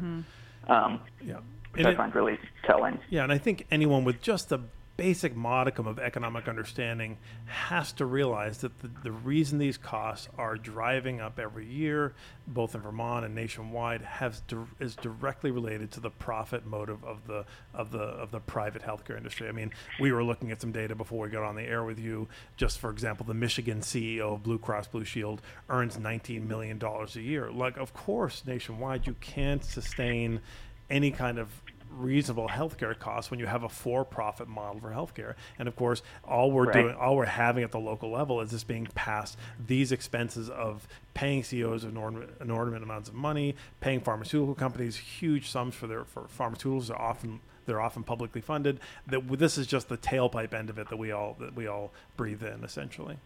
[0.67, 1.35] um, Yeah.
[1.71, 2.99] which And I it- find really telling.
[3.09, 4.61] Yeah, and I think anyone with just a
[4.97, 10.55] basic modicum of economic understanding has to realize that the, the reason these costs are
[10.55, 12.15] driving up every year,
[12.47, 17.25] both in Vermont and nationwide, has di- is directly related to the profit motive of
[17.27, 19.47] the of the of the private healthcare industry.
[19.47, 21.99] I mean, we were looking at some data before we got on the air with
[21.99, 22.27] you.
[22.57, 27.15] Just for example, the Michigan CEO of Blue Cross Blue Shield earns 19 million dollars
[27.15, 27.51] a year.
[27.51, 30.41] Like, of course, nationwide, you can't sustain
[30.89, 31.49] any kind of
[31.91, 35.35] reasonable healthcare costs when you have a for-profit model for healthcare.
[35.57, 36.73] And of course, all we're Right.
[36.73, 40.87] doing, all we're having at the local level is just being passed these expenses of
[41.13, 46.23] paying CEOs inordinate, inordinate amounts of money, paying pharmaceutical companies huge sums for their for
[46.23, 48.79] pharmaceuticals are often they're often publicly funded.
[49.07, 51.91] That this is just the tailpipe end of it that we all that we all
[52.15, 53.17] breathe in essentially.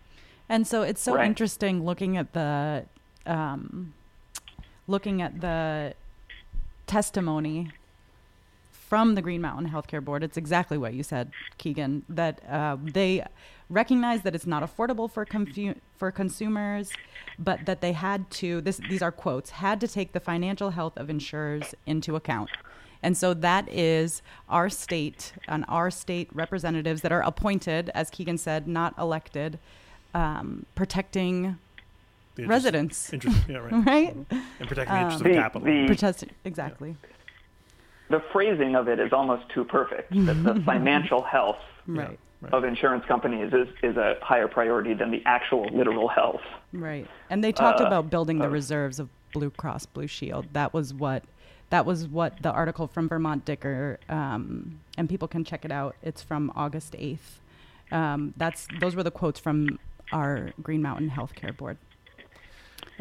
[0.50, 1.26] And so it's so Right.
[1.26, 2.86] interesting looking at the
[3.26, 3.93] um,
[4.88, 5.93] looking at the
[6.88, 7.71] testimony
[8.91, 10.21] from the Green Mountain Healthcare Board.
[10.21, 12.04] It's exactly what you said, Keegan.
[12.10, 13.23] That uh, they
[13.69, 16.91] recognize that it's not affordable for confu- for consumers,
[17.39, 18.60] but that they had to.
[18.60, 22.49] This these are quotes had to take the financial health of insurers into account.
[23.01, 28.38] And so that is our state and our state representatives that are appointed, as Keegan
[28.39, 29.58] said, not elected,
[30.13, 31.58] um, protecting
[32.36, 33.86] The interest- residents, Interest, yeah, right.
[33.93, 34.15] right?
[34.60, 35.65] And protecting the interests The- of capital.
[35.65, 36.95] the- Protest exactly,
[38.12, 40.13] The phrasing of it is almost too perfect.
[40.26, 42.19] That the financial health right,
[42.52, 46.41] of insurance companies is, is a higher priority than the actual literal health.
[46.74, 47.08] right.
[47.30, 50.45] And they talked Uh, about building the uh, reserves of Blue Cross Blue Shield.
[50.54, 51.24] That was what
[51.69, 55.95] that was what the article from Vermont Digger, um, and people can check it out.
[56.04, 57.39] It's from August eighth.
[57.93, 59.80] Um, that's those were the quotes from
[60.12, 61.78] our Green Mountain Healthcare Board.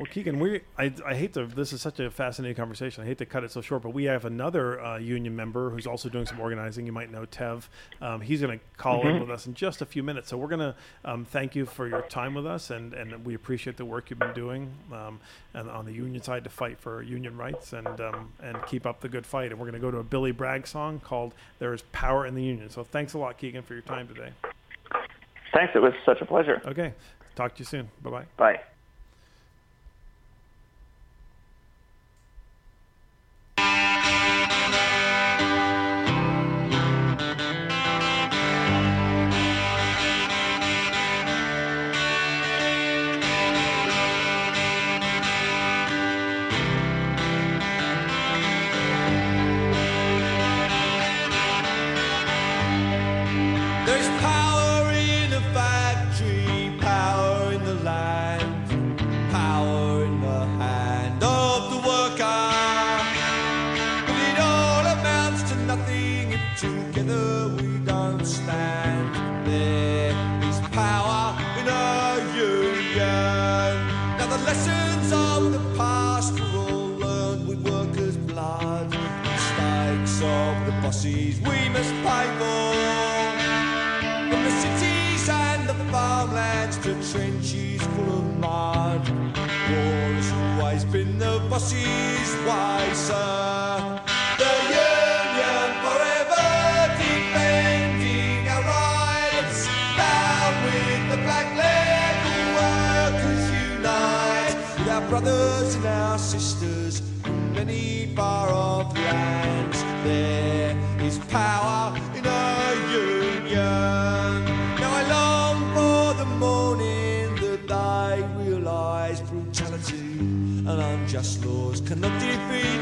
[0.01, 1.45] Well, Keegan, we I, I hate to.
[1.45, 3.05] This is such a fascinating conversation.
[3.05, 5.87] I hate to cut it so short, but we have another uh, union member who's
[5.87, 6.87] also doing some organizing.
[6.87, 7.69] You might know Tev.
[8.01, 10.29] Um, he's going to call in with us in just a few minutes.
[10.29, 13.35] So we're going to um, thank you for your time with us, and, and we
[13.35, 15.21] appreciate the work you've been doing um,
[15.53, 19.01] and on the union side to fight for union rights and um, and keep up
[19.01, 19.51] the good fight.
[19.51, 22.35] And we're going to go to a Billy Bragg song called "There Is Power in
[22.35, 24.31] the Union." So thanks a lot, Keegan, for your time today.
[25.53, 25.75] Thanks.
[25.75, 26.63] It was such a pleasure.
[26.65, 26.95] Okay,
[27.35, 27.91] talk to you soon.
[28.03, 28.61] Bye bye bye.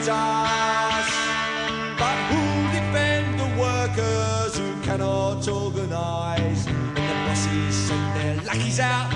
[0.09, 1.09] Us.
[1.99, 6.67] But who'll defend the workers who cannot organise?
[6.67, 9.08] And the bosses send their lackeys out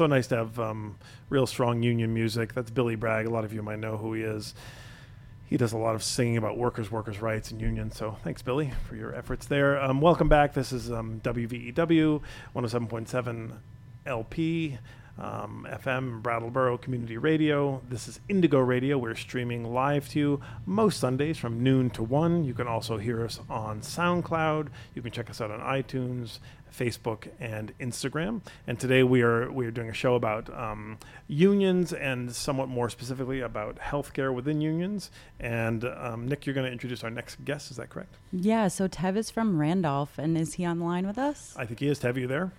[0.00, 0.96] so nice to have um,
[1.28, 2.54] real strong union music.
[2.54, 3.26] That's Billy Bragg.
[3.26, 4.54] A lot of you might know who he is.
[5.44, 7.98] He does a lot of singing about workers, workers' rights, and unions.
[7.98, 9.78] So thanks, Billy, for your efforts there.
[9.78, 10.54] Um, welcome back.
[10.54, 12.22] This is um, WVEW
[12.56, 13.50] 107.7
[14.06, 14.78] LP.
[15.20, 17.82] Um, FM, Brattleboro Community Radio.
[17.88, 18.98] This is Indigo Radio.
[18.98, 22.44] We're streaming live to you most Sundays from noon to 1.
[22.44, 24.68] You can also hear us on SoundCloud.
[24.94, 26.38] You can check us out on iTunes,
[26.72, 28.40] Facebook, and Instagram.
[28.66, 32.88] And today we are we are doing a show about um, unions and somewhat more
[32.88, 35.10] specifically about healthcare within unions.
[35.38, 37.70] And um, Nick, you're going to introduce our next guest.
[37.70, 38.14] Is that correct?
[38.32, 38.68] Yeah.
[38.68, 41.54] So Tev is from Randolph, and is he on the line with us?
[41.56, 42.00] I think he is.
[42.00, 42.52] Tev, you there?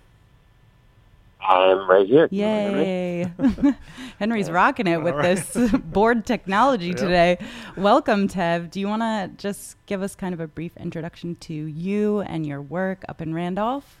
[1.46, 2.28] I'm right here.
[2.30, 3.32] Yay.
[4.18, 5.36] Henry's rocking it with right.
[5.36, 6.96] this board technology Yep.
[6.96, 7.38] today.
[7.76, 8.70] Welcome, Tev.
[8.70, 12.46] Do you want to just give us kind of a brief introduction to you and
[12.46, 14.00] your work up in Randolph?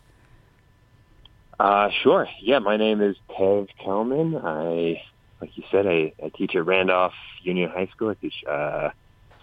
[1.58, 2.28] Uh, sure.
[2.40, 4.36] Yeah, my name is Tev Kelman.
[4.36, 5.02] I,
[5.40, 8.10] like you said, I, I teach at Randolph Union High School.
[8.10, 8.90] I teach uh,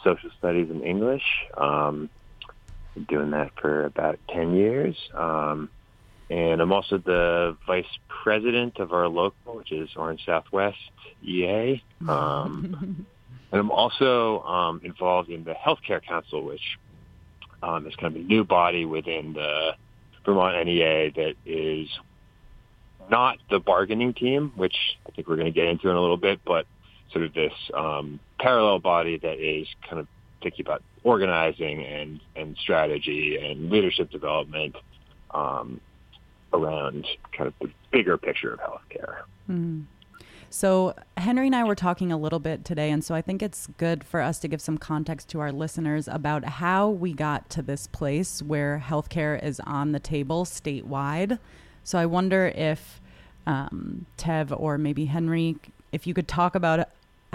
[0.03, 1.23] social studies and English.
[1.57, 2.09] Um,
[2.95, 4.95] been doing that for about 10 years.
[5.13, 5.69] Um,
[6.29, 7.85] and I'm also the vice
[8.23, 10.77] president of our local, which is Orange Southwest
[11.23, 11.81] EA.
[12.07, 13.05] Um,
[13.51, 16.61] and I'm also um, involved in the Healthcare Council, which
[17.63, 19.71] um, is kind of a new body within the
[20.23, 21.87] Vermont NEA that is
[23.09, 24.75] not the bargaining team, which
[25.07, 26.67] I think we're going to get into in a little bit, but
[27.11, 30.07] sort of this um, parallel body that is kind of
[30.43, 34.75] thinking about organizing and, and strategy and leadership development
[35.31, 35.81] um,
[36.53, 39.21] around kind of the bigger picture of healthcare.
[39.47, 39.81] Hmm.
[40.51, 43.67] So, Henry and I were talking a little bit today, and so I think it's
[43.77, 47.62] good for us to give some context to our listeners about how we got to
[47.62, 51.38] this place where healthcare is on the table statewide.
[51.83, 52.99] So, I wonder if
[53.45, 55.57] um, Tev or maybe Henry,
[55.91, 56.89] if you could talk about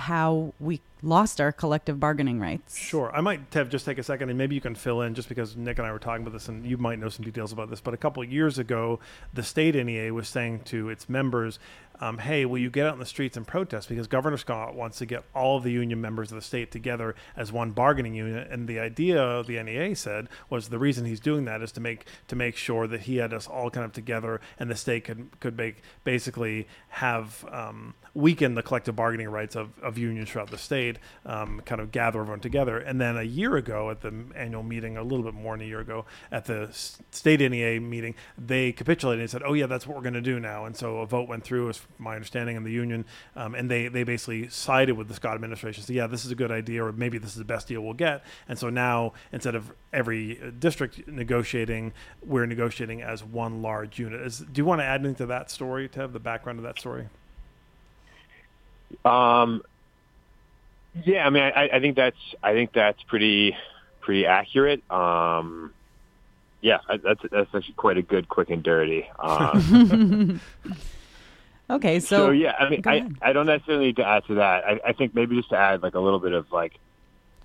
[0.04, 2.76] how we lost our collective bargaining rights.
[2.76, 3.10] Sure.
[3.14, 5.56] I might, Tev, just take a second and maybe you can fill in just because
[5.56, 7.80] Nick and I were talking about this and you might know some details about this.
[7.80, 9.00] But a couple of years ago,
[9.32, 11.58] the state NEA was saying to its members,
[12.00, 13.88] um, hey, will you get out in the streets and protest?
[13.88, 17.14] Because Governor Scott wants to get all of the union members of the state together
[17.36, 18.50] as one bargaining unit.
[18.50, 22.06] And the idea, the NEA said, was the reason he's doing that is to make
[22.28, 25.28] to make sure that he had us all kind of together and the state could
[25.40, 30.58] could make basically have um, weaken the collective bargaining rights of, of unions throughout the
[30.58, 32.78] state, um, kind of gather everyone together.
[32.78, 35.68] And then a year ago at the annual meeting, a little bit more than a
[35.68, 39.96] year ago at the state NEA meeting, they capitulated and said, "Oh yeah, that's what
[39.96, 42.64] we're going to do now." And so a vote went through, as my understanding, in
[42.64, 43.04] the union,
[43.36, 45.82] um, and they they basically sided with the Scott administration.
[45.82, 47.94] So yeah, this is a good idea, or maybe this is the best deal we'll
[47.94, 48.24] get.
[48.48, 54.20] And so now instead of every uh, district negotiating, we're negotiating as one large unit.
[54.20, 56.12] Is, do you want to add anything to that story, Tev?
[56.12, 57.08] The background of that story?
[59.04, 59.62] Um,
[61.04, 63.56] yeah, I mean, I, I think that's I think that's pretty
[64.00, 64.88] pretty accurate.
[64.90, 65.72] Um,
[66.60, 69.06] yeah, that's that's actually quite a good quick and dirty.
[69.18, 70.40] Um,
[71.70, 73.08] Okay, so, so, yeah, I mean, I.
[73.22, 74.64] I don't necessarily need to add to that.
[74.66, 76.74] I, I think maybe just to add like a little bit of like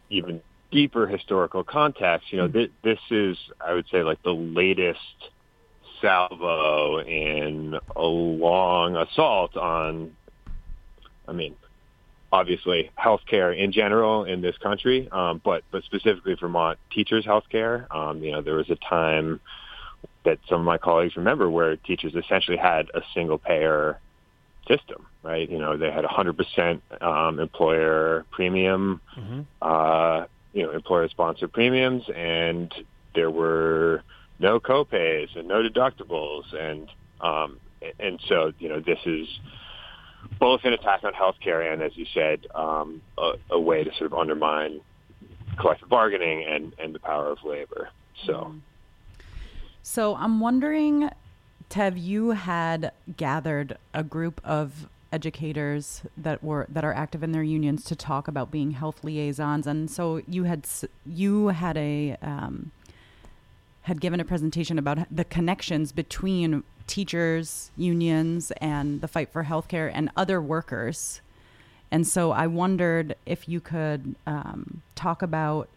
[0.09, 2.31] even deeper historical context.
[2.33, 2.57] You know, Mm-hmm.
[2.59, 4.99] thi- this is I would say like the latest
[6.01, 10.15] salvo in a long assault on.
[11.29, 11.55] I mean,
[12.31, 17.93] obviously healthcare in general in this country, um, but but specifically Vermont teachers' healthcare.
[17.95, 19.39] Um, you know, there was a time
[20.25, 23.99] that some of my colleagues remember where teachers essentially had a single payer
[24.67, 25.49] system, right?
[25.49, 29.41] You know, they had 100% um, employer premium, Mm-hmm.
[29.61, 32.73] uh, you know, employer-sponsored premiums, and
[33.13, 34.03] there were
[34.39, 36.89] no copays and no deductibles, and
[37.21, 37.59] um,
[37.99, 39.27] and so you know, this is
[40.39, 44.11] both an attack on healthcare and, as you said, um, a, a way to sort
[44.11, 44.81] of undermine
[45.59, 47.89] collective bargaining and and the power of labor.
[48.25, 48.55] So.
[49.81, 51.09] So I'm wondering,
[51.69, 57.43] Tev, you had gathered a group of educators that were that are active in their
[57.43, 60.67] unions to talk about being health liaisons, and so you had
[61.05, 62.71] you had a um,
[63.83, 69.91] had given a presentation about the connections between teachers unions and the fight for healthcare
[69.93, 71.21] and other workers.
[71.91, 75.69] And so I wondered if you could um, talk about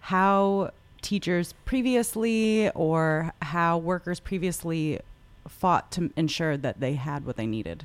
[0.00, 5.00] how teachers previously or how workers previously
[5.48, 7.84] fought to ensure that they had what they needed.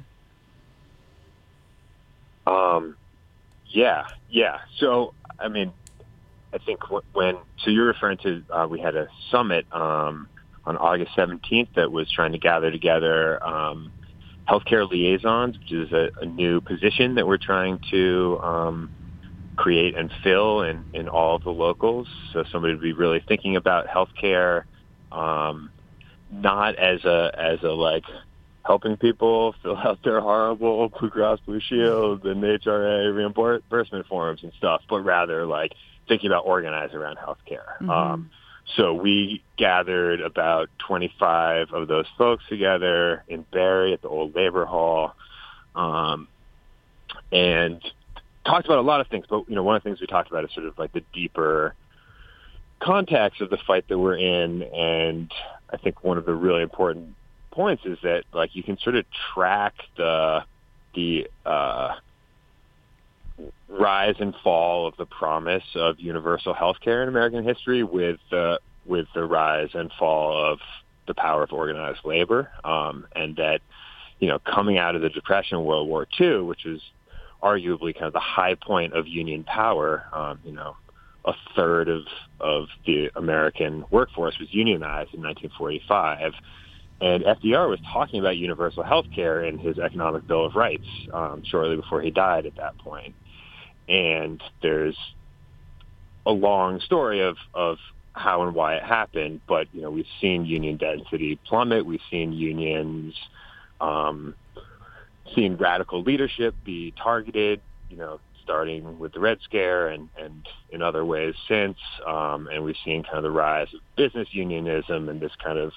[2.47, 2.95] Um,
[3.67, 4.59] yeah, yeah.
[4.77, 5.71] So, I mean,
[6.53, 6.79] I think
[7.13, 10.27] when so you're referring to uh, we had a summit um,
[10.67, 13.89] on August 17th that was trying to gather together um,
[14.49, 18.91] healthcare liaisons, which is a, a new position that we're trying to um,
[19.55, 22.07] create and fill in, in all of the locals.
[22.33, 24.63] So somebody would be really thinking about healthcare,
[25.11, 25.71] um,
[26.29, 28.03] not as a as a like
[28.65, 34.51] helping people fill out their horrible Blue Cross Blue Shield and HRA reimbursement forms and
[34.57, 35.71] stuff, but rather like
[36.09, 37.77] thinking about organizing around healthcare.
[37.81, 37.89] Mhm.
[37.89, 38.31] Um,
[38.75, 44.65] so we gathered about 25 of those folks together in Barre at the old labor
[44.65, 45.15] hall,
[45.75, 46.27] um,
[47.31, 47.81] and
[48.45, 49.25] talked about a lot of things.
[49.29, 51.03] But you know, one of the things we talked about is sort of like the
[51.13, 51.75] deeper
[52.79, 55.31] context of the fight that we're in, and
[55.69, 57.15] I think one of the really important
[57.51, 60.43] points is that like you can sort of track the
[60.93, 61.95] the uh,
[63.67, 68.59] rise and fall of the promise of universal health care in American history with the
[68.85, 70.59] with the rise and fall of
[71.07, 73.59] the power of organized labor, um, and that
[74.19, 76.81] you know coming out of the Depression, World War II, which was
[77.43, 80.75] arguably kind of the high point of union power, um, you know,
[81.25, 82.03] a third of
[82.39, 86.33] of the American workforce was unionized in 1945.
[86.99, 91.43] And FDR was talking about universal health care in his Economic Bill of Rights um,
[91.45, 93.13] shortly before he died at that point
[93.87, 94.97] and there's
[96.25, 97.77] a long story of of
[98.13, 99.41] how and why it happened.
[99.47, 101.85] But you know, we've seen union density plummet.
[101.85, 103.15] We've seen unions,
[103.79, 104.35] um,
[105.35, 107.61] seen radical leadership be targeted.
[107.89, 111.77] You know, starting with the Red Scare and and in other ways since.
[112.05, 115.71] Um, and we've seen kind of the rise of business unionism and this kind of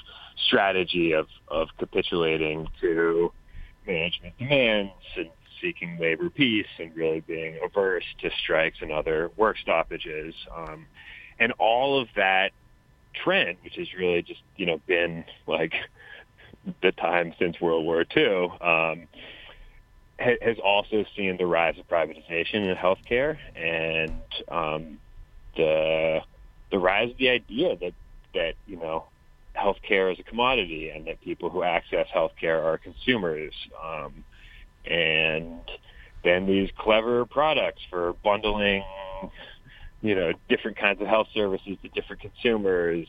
[0.47, 3.33] strategy of of capitulating to
[3.87, 5.31] management demands and
[5.61, 10.35] seeking labor peace and really being averse to strikes and other work stoppages.
[10.55, 10.87] Um,
[11.39, 12.53] and all of that
[13.15, 15.73] trend, which has really just, you know, been like
[16.83, 19.09] the time since World War II, um,
[20.21, 24.99] ha- has also seen the rise of privatization in healthcare and um,
[25.57, 26.21] the
[26.71, 27.95] the rise of the idea that
[28.35, 29.07] that you know
[29.57, 33.53] healthcare is a commodity and that people who access healthcare are consumers.
[33.85, 34.25] Um,
[34.87, 35.61] and
[36.25, 38.83] then these clever products for bundling,
[40.03, 43.07] you know, different kinds of health services to different consumers,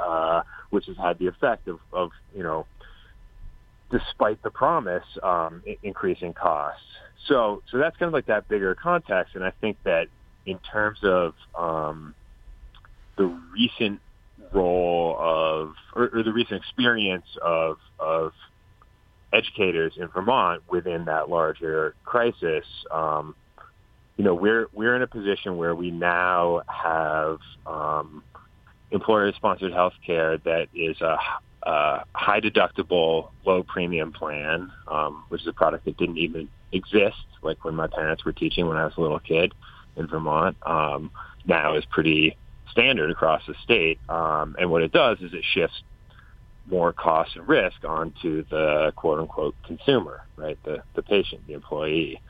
[0.00, 2.66] uh, which has had the effect of, of you know,
[3.90, 6.82] despite the promise, um, increasing costs.
[7.28, 10.08] So, so that's kind of like that bigger context, and I think that
[10.46, 12.14] in terms of um,
[13.16, 14.00] the recent
[14.52, 18.32] role of, or, or the recent experience of of
[19.34, 23.34] educators in Vermont within that larger crisis, um,
[24.16, 28.22] you know, we're we're in a position where we now have um,
[28.92, 31.18] employer-sponsored health care that is a,
[31.64, 37.16] a high deductible, low premium plan, um, which is a product that didn't even exist
[37.42, 39.52] like when my parents were teaching when I was a little kid
[39.96, 40.56] in Vermont.
[40.64, 41.10] Um,
[41.44, 42.36] now is pretty
[42.70, 45.82] standard across the state, um, and what it does is it shifts
[46.66, 50.58] more cost and risk onto the quote unquote consumer, right?
[50.64, 52.20] The the patient, the employee.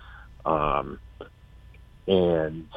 [0.44, 0.98] Um,
[2.06, 2.68] and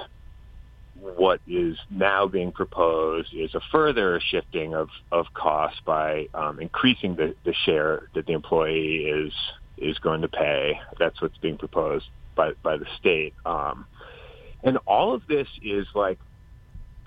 [0.99, 7.15] what is now being proposed is a further shifting of, of costs by um, increasing
[7.15, 9.33] the, the share that the employee is
[9.77, 10.79] is going to pay.
[10.99, 12.05] That's what's being proposed
[12.35, 13.33] by by the state.
[13.45, 13.85] Um,
[14.63, 16.19] and all of this is like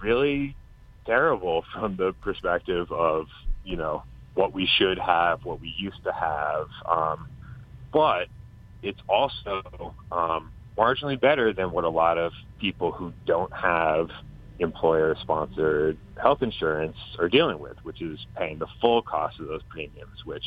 [0.03, 0.57] really
[1.07, 3.27] terrible from the perspective of
[3.65, 4.03] you know
[4.35, 6.67] what we should have, what we used to have.
[6.89, 7.29] Um,
[7.93, 8.29] but
[8.83, 14.09] it's also um, marginally better than what a lot of people who don't have
[14.59, 20.25] employer-sponsored health insurance are dealing with, which is paying the full cost of those premiums,
[20.25, 20.45] which,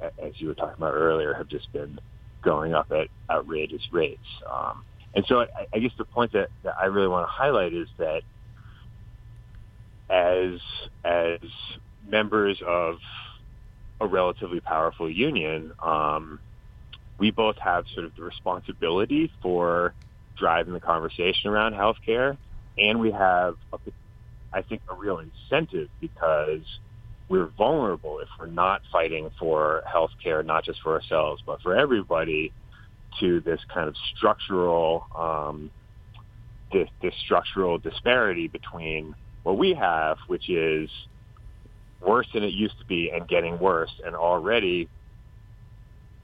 [0.00, 1.98] as you were talking about earlier, have just been
[2.42, 4.26] going up at outrageous rates.
[4.50, 7.72] Um, and so I, I guess the point that, that I really want to highlight
[7.72, 8.22] is that
[10.10, 10.60] as
[11.04, 11.38] as
[12.06, 12.96] members of
[14.00, 16.40] a relatively powerful union, um,
[17.18, 19.94] we both have sort of the responsibility for
[20.36, 22.36] driving the conversation around healthcare,
[22.78, 23.78] and we have, a,
[24.52, 26.62] I think, a real incentive because
[27.28, 32.52] we're vulnerable if we're not fighting for healthcare, not just for ourselves but for everybody,
[33.20, 35.70] to this kind of structural, um,
[36.72, 40.88] this, this structural disparity between what we have, which is
[42.06, 44.88] worse than it used to be and getting worse and already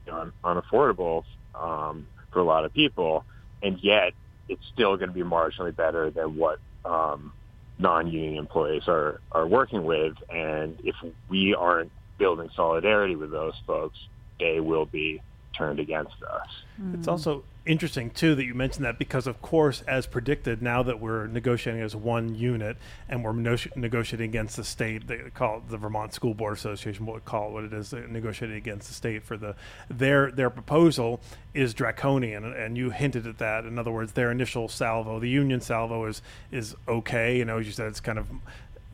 [0.05, 1.23] you know, unaffordable
[1.59, 3.25] um, for a lot of people,
[3.61, 4.13] and yet
[4.47, 7.33] it's still going to be marginally better than what um,
[7.77, 10.13] non-union employees are are working with.
[10.29, 10.95] And if
[11.29, 13.97] we aren't building solidarity with those folks,
[14.39, 15.21] they will be
[15.53, 16.47] turned against us.
[16.93, 20.99] It's also interesting too that you mentioned that because, of course, as predicted, now that
[20.99, 22.77] we're negotiating as one unit
[23.09, 27.05] and we're no- negotiating against the state, they call it the Vermont School Board Association.
[27.05, 29.55] What call it what it is, negotiating against the state for the
[29.89, 31.19] their their proposal
[31.53, 33.65] is draconian, and you hinted at that.
[33.65, 36.21] In other words, their initial salvo, the union salvo, is
[36.51, 37.37] is okay.
[37.37, 38.27] You know, as you said, it's kind of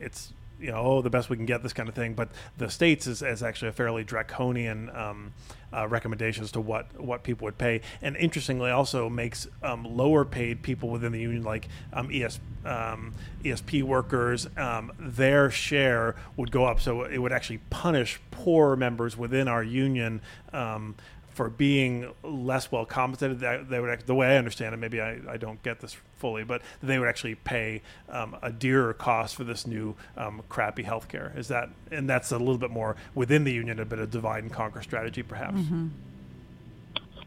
[0.00, 2.14] it's you know oh, the best we can get this kind of thing.
[2.14, 2.28] But
[2.58, 5.32] the states is, is actually a fairly draconian um,
[5.72, 7.80] uh, recommendations to what what people would pay.
[8.02, 13.14] And interestingly also makes um, lower paid people within the union like um, ES, um,
[13.44, 16.80] ESP workers um, their share would go up.
[16.80, 20.20] So it would actually punish poor members within our union
[20.52, 20.94] um,
[21.36, 24.78] for being less well compensated, that they would the way I understand it.
[24.78, 28.94] Maybe I, I don't get this fully, but they would actually pay um, a dearer
[28.94, 31.36] cost for this new um, crappy healthcare.
[31.36, 34.44] Is that and that's a little bit more within the union, a bit of divide
[34.44, 35.60] and conquer strategy, perhaps.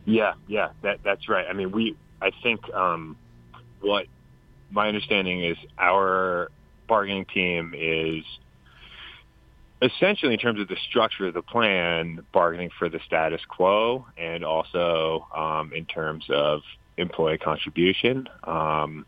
[0.05, 1.45] Yeah, yeah, that that's right.
[1.47, 3.15] I mean, we I think um,
[3.81, 4.07] what
[4.71, 6.49] my understanding is our
[6.87, 8.23] bargaining team is
[9.81, 14.43] essentially in terms of the structure of the plan, bargaining for the status quo, and
[14.43, 16.61] also um, in terms of
[16.97, 18.27] employee contribution.
[18.43, 19.05] Um,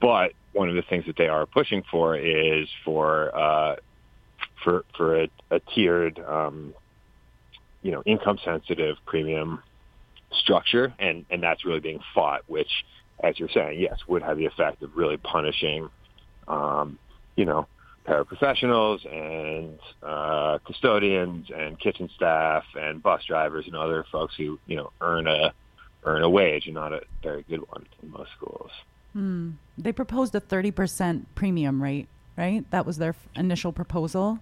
[0.00, 3.76] but one of the things that they are pushing for is for uh,
[4.62, 6.74] for for a, a tiered, um,
[7.82, 9.62] you know, income sensitive premium
[10.32, 12.70] structure, and and that's really being fought, which,
[13.22, 15.88] as you're saying, yes, would have the effect of really punishing,
[16.46, 16.98] um,
[17.36, 17.66] you know,
[18.06, 24.76] paraprofessionals and uh, custodians and kitchen staff and bus drivers and other folks who you
[24.76, 25.52] know earn a
[26.04, 28.70] earn a wage and not a very good one in most schools.
[29.78, 32.70] They proposed a 30% premium rate, right?
[32.70, 34.38] That was their f- initial proposal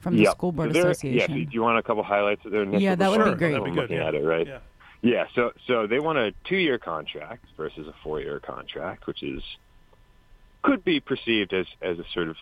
[0.00, 0.32] from the Yep.
[0.32, 1.36] School Board So there- Association.
[1.38, 3.50] Yeah, do you want a couple highlights of their initial Yeah, that would be great.
[3.52, 3.76] That'd be good.
[3.82, 4.08] looking Yeah.
[4.08, 4.46] at it, right?
[4.46, 4.58] Yeah.
[5.02, 9.42] Yeah, so so they want a two-year contract versus a four-year contract, which is
[10.62, 12.36] could be perceived as as a sort of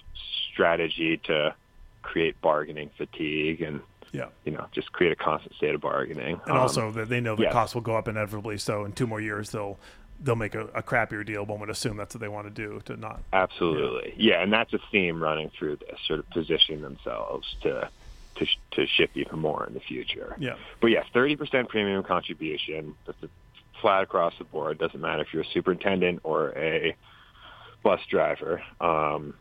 [0.52, 1.54] strategy to
[2.02, 3.80] create bargaining fatigue and
[4.12, 4.26] Yeah.
[4.44, 6.40] you know just create a constant state of bargaining.
[6.46, 7.52] And Um, also that they know the yeah.
[7.52, 8.58] costs will go up inevitably.
[8.58, 9.78] So in two more years, they'll
[10.22, 11.46] they'll make a, a crappier deal.
[11.46, 13.22] One would assume that's what they want to do to not.
[13.32, 14.42] Absolutely, yeah.
[14.42, 17.88] and that's a theme running through this, sort of positioning themselves to
[18.36, 20.34] to to shift even more in the future.
[20.38, 20.56] Yeah.
[20.80, 22.94] But yes, thirty percent premium contribution.
[23.06, 23.28] That's a
[23.80, 24.76] flat across the board.
[24.78, 26.94] Doesn't matter if you're a superintendent or a
[27.82, 28.62] bus driver.
[28.80, 29.34] Um,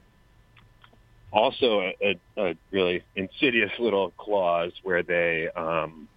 [1.32, 1.96] also, a,
[2.38, 6.08] a, a really insidious little clause where they um,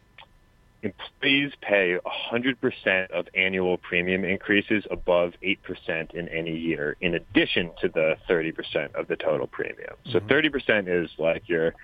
[0.83, 1.97] employees pay
[2.33, 8.95] 100% of annual premium increases above 8% in any year, in addition to the 30%
[8.95, 9.95] of the total premium.
[10.11, 11.75] So 30% is like your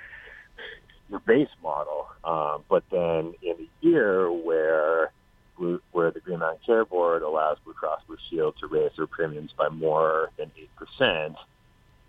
[1.11, 5.11] your base model, um, but then in a year where
[5.59, 9.07] Blue, where the Green Mountain Care Board allows Blue Cross Blue Shield to raise their
[9.07, 10.51] premiums by more than
[11.01, 11.35] 8%,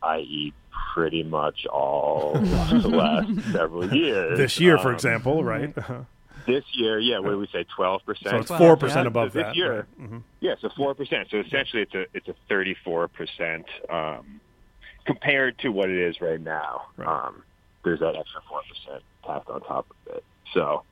[0.03, 0.53] i.e.,
[0.93, 4.37] pretty much all the last several years.
[4.37, 5.75] This year, for um, example, right?
[6.45, 8.29] this year, yeah, what do we say, twelve percent?
[8.29, 9.01] so it's 4% yeah.
[9.05, 9.55] above this that.
[9.55, 9.75] year.
[9.75, 10.09] right.
[10.09, 10.23] Mhm.
[10.39, 11.27] Yeah, so four percent.
[11.31, 14.39] So essentially, it's a it's a thirty four percent um,
[15.05, 16.83] compared to what it is right now.
[16.97, 17.07] Right.
[17.07, 17.43] Um,
[17.83, 20.23] there's that extra four percent tacked on top of it.
[20.53, 20.83] So,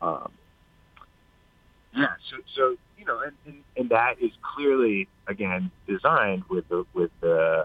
[0.00, 0.30] um,
[1.94, 6.84] yeah, so so you know, and, and, and that is clearly again designed with the
[6.94, 7.64] with the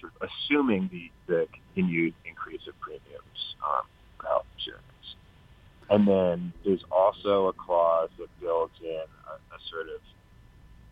[0.00, 3.84] sort of assuming the the continued increase of premiums um,
[4.18, 4.82] for health insurance.
[5.90, 10.00] And then there's also a clause that builds in a, a sort of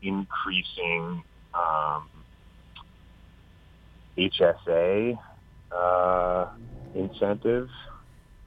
[0.02, 1.22] increasing
[1.54, 2.08] um,
[4.18, 5.18] HSA
[5.74, 6.46] uh,
[6.94, 7.68] incentive.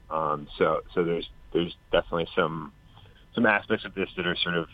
[0.08, 2.72] Um, so so there's there's definitely some
[3.36, 4.66] some aspects of this that are sort of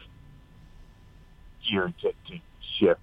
[1.69, 2.41] geared to, to
[2.79, 3.01] shift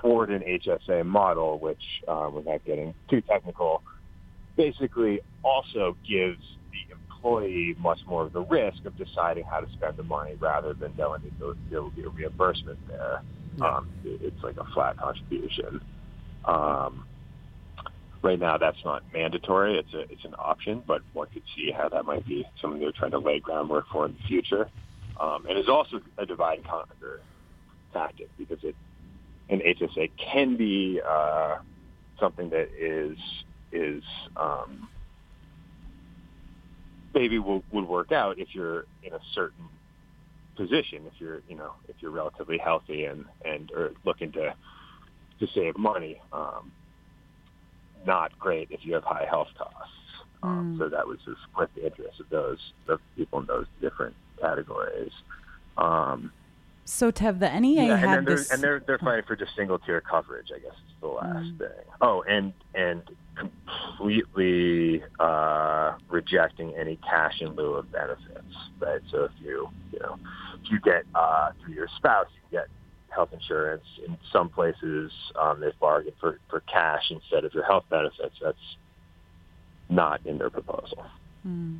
[0.00, 3.82] toward an HSA model, which uh, without getting too technical,
[4.56, 6.40] basically also gives
[6.72, 10.72] the employee much more of the risk of deciding how to spend the money rather
[10.74, 13.22] than knowing that there- will be a reimbursement there.
[13.60, 15.80] Um, it's like a flat contribution.
[16.46, 17.04] Um,
[18.22, 21.88] right now, that's not mandatory; it's a it's an option, but one could see how
[21.88, 24.68] that might be something they're trying to lay groundwork for in the future.
[25.20, 27.20] Um, and it's also a divide and conquer
[27.92, 28.74] tactic because it
[29.48, 31.56] an HSA can be uh,
[32.18, 33.16] something that is
[33.72, 34.02] is
[34.36, 34.88] um,
[37.14, 39.68] maybe will, would work out if you're in a certain
[40.56, 41.02] position.
[41.06, 44.54] If you're you know if you're relatively healthy and and are looking to
[45.40, 46.20] to save money.
[46.32, 46.72] Um,
[48.06, 49.92] not great if you have high health costs.
[50.42, 54.16] Um, So that was to split the interests of those of people in those different
[54.40, 55.12] categories.
[55.76, 56.32] Um,
[56.84, 58.50] So Tev, the NEA yeah, and had they're, this.
[58.50, 60.48] and they're they're fighting for just single tier coverage.
[60.54, 61.58] I guess is the last Mm.
[61.58, 61.84] thing.
[62.00, 63.02] Oh, and and
[63.36, 68.54] completely uh, rejecting any cash in lieu of benefits.
[68.80, 69.00] Right.
[69.10, 70.16] So if you you know
[70.54, 72.66] if you get uh, through your spouse, you get
[73.12, 73.84] health insurance.
[74.06, 78.36] In some places, um, they've bargained for for cash instead of your health benefits.
[78.42, 78.76] That's
[79.88, 81.04] not in their proposal.
[81.42, 81.76] Hmm.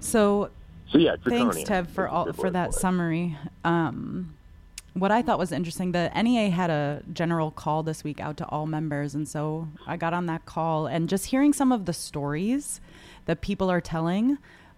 [0.00, 0.50] so
[0.90, 2.74] So yeah, Thanks, Tev, for all for that it.
[2.74, 3.36] summary.
[3.64, 4.34] Um,
[4.94, 8.46] what I thought was interesting, the NEA had a general call this week out to
[8.48, 11.94] all members, and so I got on that call and just hearing some of the
[11.94, 12.80] stories
[13.24, 14.36] that people are telling.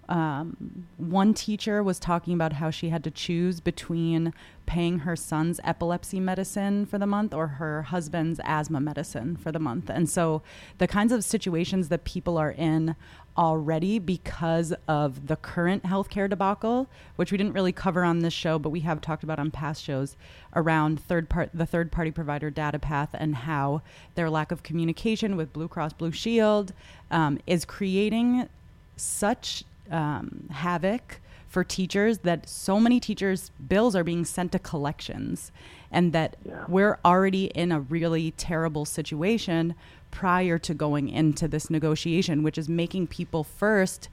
[0.09, 4.33] Um, one teacher was talking about how she had to choose between
[4.67, 9.59] paying her son's epilepsy medicine for the month or her husband's asthma medicine for the
[9.59, 9.91] month.
[9.91, 10.43] And so
[10.79, 12.97] the kinds of situations that people are in
[13.37, 18.59] already because of the current healthcare debacle, which we didn't really cover on this show,
[18.59, 20.17] but we have talked about on past shows
[20.55, 23.83] around third part the third party provider Datapath and how
[24.15, 26.73] their lack of communication with Blue Cross Blue Shield
[27.11, 28.49] um, is creating
[28.97, 35.53] such um, havoc for teachers that so many teachers' bills are being sent to collections,
[35.91, 36.64] and that Yeah.
[36.68, 39.74] we're already in a really terrible situation
[40.11, 44.09] prior to going into this negotiation, which is making people first,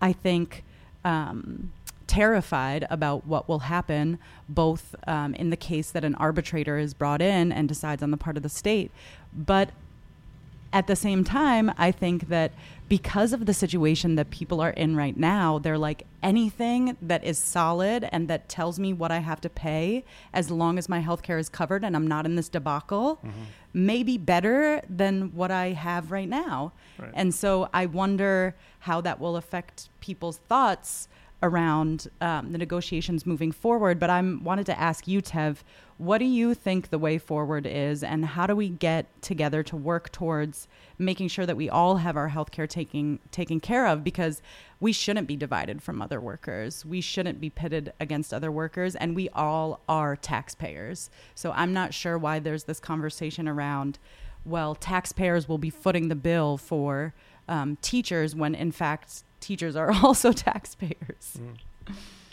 [0.00, 0.64] I think,
[1.04, 1.72] um,
[2.06, 4.18] terrified about what will happen,
[4.48, 8.16] both um, in the case that an arbitrator is brought in and decides on the
[8.16, 8.90] part of the state,
[9.34, 9.70] but
[10.72, 12.52] at the same time, I think that
[12.88, 17.38] because of the situation that people are in right now, they're like anything that is
[17.38, 21.38] solid and that tells me what I have to pay as long as my healthcare
[21.38, 23.20] is covered and I'm not in this debacle
[23.72, 26.72] may be better than what I have right now.
[26.98, 27.10] Right.
[27.14, 31.08] And so I wonder how that will affect people's thoughts
[31.42, 33.98] around um, the negotiations moving forward.
[33.98, 35.58] But I wanted to ask you, Tev,
[35.98, 39.76] what do you think the way forward is, and how do we get together to
[39.76, 44.04] work towards making sure that we all have our healthcare taking taken care of?
[44.04, 44.40] Because
[44.78, 46.86] we shouldn't be divided from other workers.
[46.86, 51.10] We shouldn't be pitted against other workers, and we all are taxpayers.
[51.34, 53.98] So I'm not sure why there's this conversation around,
[54.44, 57.12] well, taxpayers will be footing the bill for
[57.48, 61.40] um, teachers when in fact teachers are also taxpayers.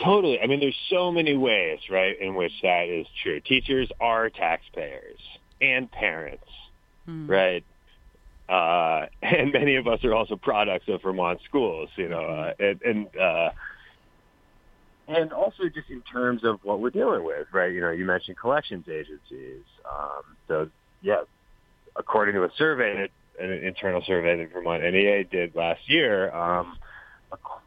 [0.04, 0.40] Totally.
[0.40, 3.40] I mean, there's so many ways, right, in which that is true.
[3.40, 5.20] Teachers are taxpayers
[5.62, 6.44] and parents,
[7.28, 7.64] right?
[8.50, 12.82] Uh, and many of us are also products of Vermont schools, you know, uh, and,
[12.82, 13.50] and uh,
[15.08, 17.72] and also just in terms of what we're dealing with, right?
[17.72, 19.64] You know, you mentioned collections agencies.
[19.90, 20.70] Um, so,
[21.02, 21.22] yeah,
[21.96, 23.08] according to a survey,
[23.40, 26.78] an internal survey that Vermont NEA did last year, um,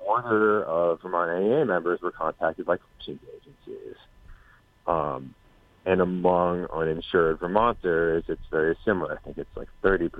[0.08, 3.96] quarter of Vermont NEA members were contacted by collections agencies.
[4.86, 5.34] Um,
[5.84, 9.18] and among uninsured Vermonters, it's very similar.
[9.18, 10.10] I think it's like 30%,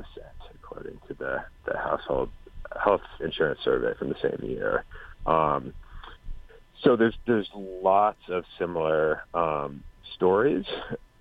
[0.55, 2.29] according to the, the household
[2.83, 4.85] health insurance survey from the same year.
[5.27, 5.73] Um,
[6.85, 9.83] so there's there's lots of similar um,
[10.15, 10.67] stories,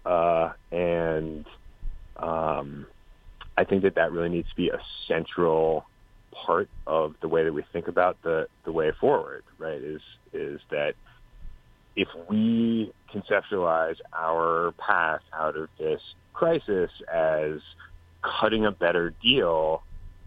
[0.06, 1.46] uh, and
[2.18, 2.86] um,
[3.58, 5.86] I think that that really needs to be a central
[6.46, 9.44] part of the way that we think about the the way forward.
[9.58, 9.82] Right?
[9.82, 10.02] Is
[10.34, 10.94] is that
[11.96, 16.02] if we conceptualize our path out of this
[16.34, 17.60] crisis as
[18.22, 19.82] cutting a better deal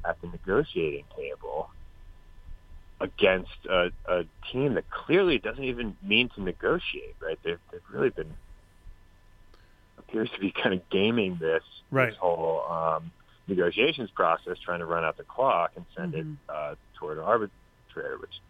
[0.05, 1.69] at the negotiating table
[3.01, 7.39] against a, a team that clearly doesn't even mean to negotiate, right?
[7.45, 8.35] They've, they've really been
[9.99, 12.11] appears to be kind of gaming this, Right.
[12.11, 13.11] this whole um,
[13.51, 16.19] negotiations process, trying to run out the clock and send Mhm.
[16.21, 18.41] it uh, toward an arbitrator, which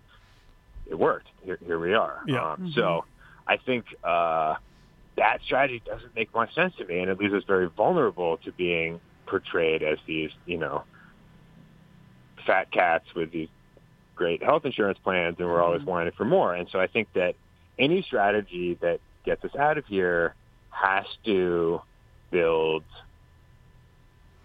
[0.87, 1.29] it worked.
[1.43, 2.23] Here, here we are.
[2.27, 2.53] Yeah.
[2.53, 3.05] Um, So
[3.47, 4.55] I think uh,
[5.17, 8.53] that strategy doesn't make much sense to me, and it leaves us very vulnerable to
[8.53, 10.85] being portrayed as these, you know,
[12.47, 13.49] fat cats with these
[14.17, 16.55] great health insurance plans, and we're always whining for more.
[16.55, 17.35] And so I think that
[17.79, 20.35] any strategy that gets us out of here
[20.71, 21.81] has to
[22.31, 22.85] build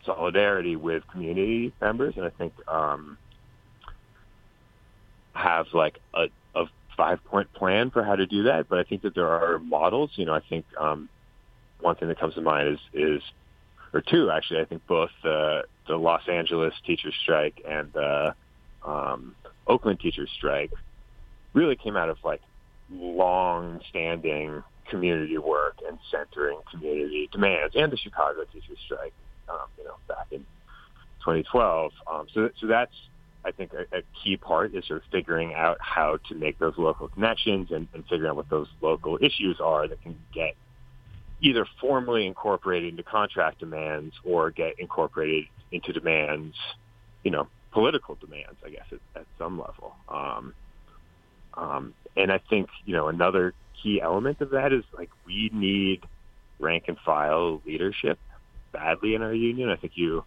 [0.06, 3.18] solidarity with community members, and I think um,
[5.34, 8.70] have like a, a five point plan for how to do that.
[8.70, 10.12] But I think that there are models.
[10.16, 11.10] You know, I think um,
[11.80, 13.22] one thing that comes to mind is is
[13.94, 14.62] or two actually.
[14.62, 18.36] I think both the the Los Angeles teachers strike and the
[18.84, 19.36] um,
[19.68, 20.72] Oakland teachers strike
[21.54, 22.42] really came out of like
[22.92, 29.14] long standing community work and centering community demands and the Chicago teachers strike,
[29.50, 30.40] um, you know, back in
[31.20, 31.92] 2012.
[32.12, 32.94] Um, so, so that's
[33.46, 36.74] I think a, a key part is sort of figuring out how to make those
[36.78, 40.56] local connections and, and figuring out what those local issues are that can get
[41.42, 46.56] either formally incorporated into contract demands or get incorporated into demands,
[47.24, 49.96] you know, political demands, I guess, at, at some level.
[50.10, 50.54] Um,
[51.54, 56.02] um, and I think, you know, another key element of that is like we need
[56.60, 58.18] rank and file leadership
[58.76, 59.70] badly in our union.
[59.70, 60.24] I think you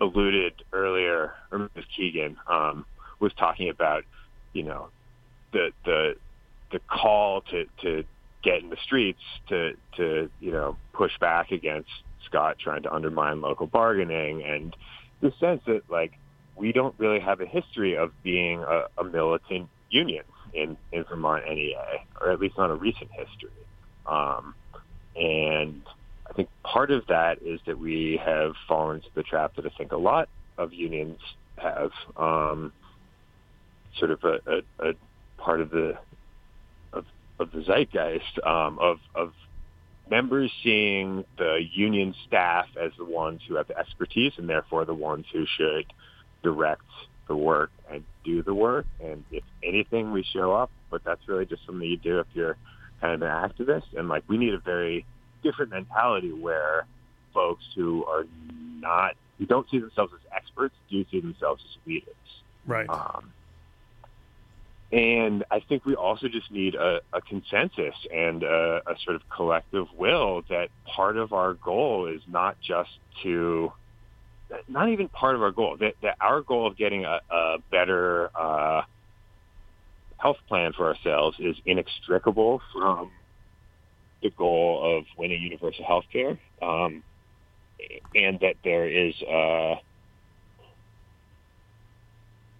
[0.00, 1.84] alluded earlier, or Ms.
[1.96, 2.84] Keegan um,
[3.20, 4.04] was talking about,
[4.52, 4.88] you know,
[5.52, 6.14] the the
[6.72, 8.04] the call to to
[8.42, 11.90] get in the streets to to you know push back against
[12.26, 14.76] Scott trying to undermine local bargaining and
[15.20, 16.12] the sense that like
[16.56, 21.44] we don't really have a history of being a, a militant union in in Vermont
[21.48, 21.76] NEA,
[22.20, 23.50] or at least not a recent history.
[24.06, 24.54] Um,
[25.16, 25.82] and
[26.30, 29.70] I think part of that is that we have fallen into the trap that I
[29.76, 31.18] think a lot of unions
[31.56, 32.72] have, um,
[33.98, 34.92] sort of a, a, a
[35.36, 35.98] part of the
[36.92, 37.04] of,
[37.40, 39.32] of the zeitgeist um, of of
[40.08, 44.94] members seeing the union staff as the ones who have the expertise and therefore the
[44.94, 45.86] ones who should
[46.42, 46.82] direct
[47.28, 48.86] the work and do the work.
[49.02, 52.56] And if anything, we show up, but that's really just something you do if you're
[53.00, 53.96] kind of an activist.
[53.96, 55.06] And like we need a very
[55.42, 56.86] different mentality where
[57.32, 58.24] folks who are
[58.80, 62.14] not who don't see themselves as experts do see themselves as leaders.
[62.66, 62.88] Right.
[62.88, 63.32] Um,
[64.92, 69.22] and I think we also just need a, a consensus and a, a sort of
[69.34, 72.90] collective will that part of our goal is not just
[73.22, 73.72] to,
[74.68, 78.30] not even part of our goal, that, that our goal of getting a, a better
[78.36, 78.82] uh,
[80.16, 83.10] health plan for ourselves is inextricable from
[84.22, 87.02] the goal of winning universal health care, um,
[88.14, 89.76] and that there is uh,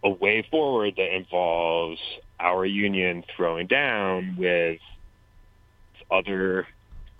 [0.04, 2.00] a way forward that involves
[2.38, 4.80] our union throwing down with
[6.11, 6.66] other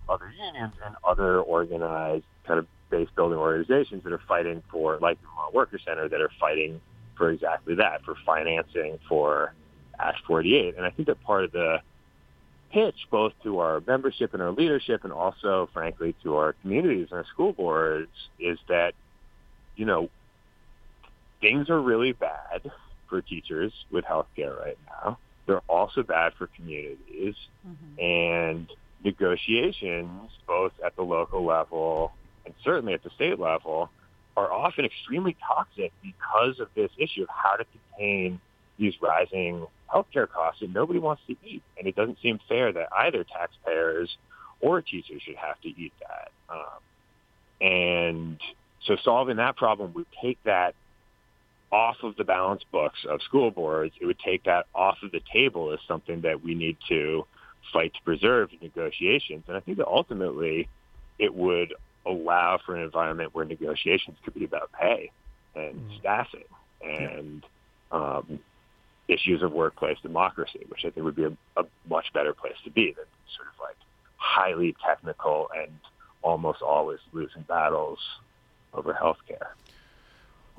[0.09, 5.21] other unions and other organized kind of base building organizations that are fighting for, like
[5.21, 6.81] the Vermont Worker Center, that are fighting
[7.17, 9.55] for exactly that, for financing for
[9.99, 10.77] Act 48.
[10.77, 11.79] And I think that part of the
[12.73, 17.19] pitch, both to our membership and our leadership, and also, frankly, to our communities and
[17.19, 18.95] our school boards, is that,
[19.77, 20.09] you know,
[21.41, 22.71] things are really bad
[23.09, 25.19] for teachers with healthcare right now.
[25.47, 27.35] They're also bad for communities.
[27.67, 28.01] Mm-hmm.
[28.01, 28.69] And
[29.03, 32.13] negotiations, both at the local level
[32.45, 33.91] and certainly at the state level,
[34.37, 38.41] are often extremely toxic because of this issue of how to contain
[38.79, 41.63] these rising healthcare costs that nobody wants to eat.
[41.79, 44.17] And it doesn't seem fair that either taxpayers
[44.61, 46.31] or teachers should have to eat that.
[46.49, 46.81] Um,
[47.61, 48.41] and
[48.87, 50.75] so solving that problem would take that
[51.73, 53.95] off of the balance books of school boards.
[54.01, 57.27] It would take that off of the table as something that we need to
[57.73, 59.45] fight to preserve in negotiations.
[59.47, 60.69] And I think that ultimately
[61.19, 61.75] it would
[62.07, 65.11] allow for an environment where negotiations could be about pay
[65.55, 65.99] and mm.
[66.01, 66.45] staffing
[66.83, 67.45] and
[67.93, 68.41] um,
[69.13, 72.71] issues of workplace democracy, which I think would be a, a much better place to
[72.71, 73.05] be than
[73.37, 73.77] sort of like
[74.17, 75.73] highly technical and
[76.23, 77.99] almost always losing battles
[78.75, 79.49] over healthcare.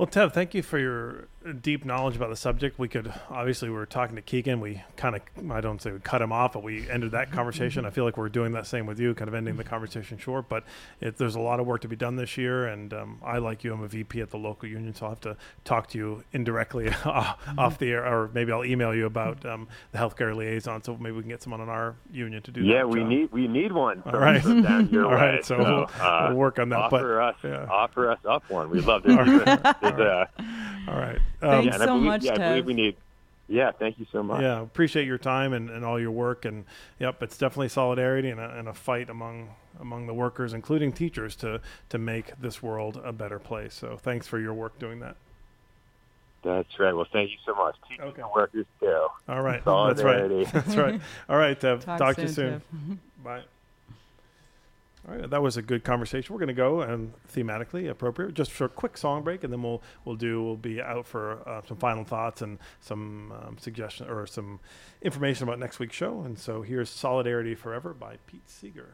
[0.02, 1.28] Well, Tev, thank you for your
[1.62, 2.78] deep knowledge about the subject.
[2.78, 4.60] We could obviously we were talking to Keegan.
[4.60, 7.86] We kind of I don't say we cut him off, but we ended that conversation.
[7.86, 10.50] I feel like we're doing that same with you, kind of ending the conversation short.
[10.50, 10.64] But
[11.00, 13.64] it, there's a lot of work to be done this year, and um, I like
[13.64, 13.74] you.
[13.74, 16.90] I'm a VP at the local union, so I'll have to talk to you indirectly
[17.06, 20.84] off the air, or maybe I'll email you about um, the healthcare liaison.
[20.84, 22.90] So maybe we can get someone on our union to do yeah, that.
[22.90, 23.10] we job.
[23.10, 24.04] need we need one.
[24.06, 25.40] All right, all way.
[25.44, 26.80] So, so we'll, uh, we'll, work on that.
[26.80, 27.66] Offer but, us yeah.
[27.72, 28.70] offer us up one.
[28.70, 29.76] We'd love to.
[30.88, 31.20] All right.
[31.42, 32.42] Um, Thanks yeah, so believe, much, yeah, Tev.
[32.42, 32.96] I believe we need.
[33.48, 34.42] Yeah, thank you so much.
[34.42, 36.46] Yeah, appreciate your time and, and all your work.
[36.46, 36.64] And
[37.00, 41.36] yep, it's definitely solidarity and a, and a fight among among the workers, including teachers,
[41.38, 43.74] to to make this world a better place.
[43.74, 45.18] So thanks for your work doing that.
[46.44, 46.94] That's right.
[46.94, 47.76] Well, thank you so much.
[47.88, 48.22] Teachers okay.
[48.22, 49.08] and workers too.
[49.28, 49.64] All right.
[49.64, 50.46] Solidarity.
[50.46, 50.66] That's right.
[50.66, 51.02] That's right.
[51.30, 51.84] All right, Tev.
[51.84, 53.00] Talk, Talk soon, to you soon.
[53.24, 53.42] Bye.
[55.08, 56.32] All right, that was a good conversation.
[56.34, 59.64] We're going to go and thematically appropriate, just for a quick song break, and then
[59.64, 64.08] we'll we'll do we'll be out for uh, some final thoughts and some um, suggestion
[64.08, 64.60] or some
[65.02, 66.22] information about next week's show.
[66.22, 68.94] And so here's "Solidarity Forever" by Pete Seeger.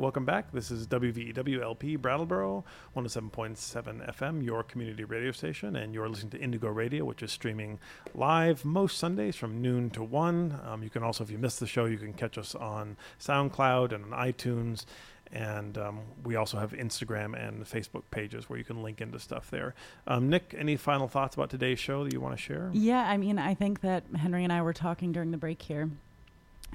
[0.00, 0.50] Welcome back.
[0.50, 2.64] This is WVEW LP Brattleboro,
[2.96, 7.78] 107.7 FM, your community radio station, and you're listening to Indigo Radio, which is streaming
[8.14, 10.58] live most Sundays from noon to 1.
[10.64, 13.92] Um, you can also, if you missed the show, you can catch us on SoundCloud
[13.92, 14.86] and on iTunes.
[15.32, 19.50] And um, we also have Instagram and Facebook pages where you can link into stuff
[19.50, 19.74] there.
[20.06, 22.70] Um, Nick, any final thoughts about today's show that you want to share?
[22.72, 25.90] Yeah, I mean, I think that Henry and I were talking during the break here.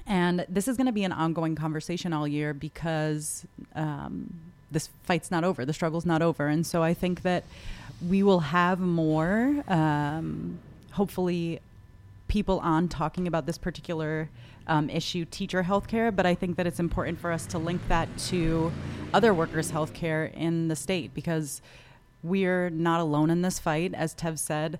[0.06, 4.32] And this is going to be an ongoing conversation all year because um,
[4.70, 6.48] this fight's not over, the struggle's not over.
[6.48, 7.44] And so I think that
[8.06, 10.58] we will have more, um,
[10.92, 11.60] hopefully,
[12.28, 14.28] people on talking about this particular
[14.66, 16.14] um, issue, teacher healthcare.
[16.14, 18.72] But I think that it's important for us to link that to
[19.14, 21.62] other workers' healthcare in the state because
[22.22, 23.94] we're not alone in this fight.
[23.94, 24.78] As Tev said,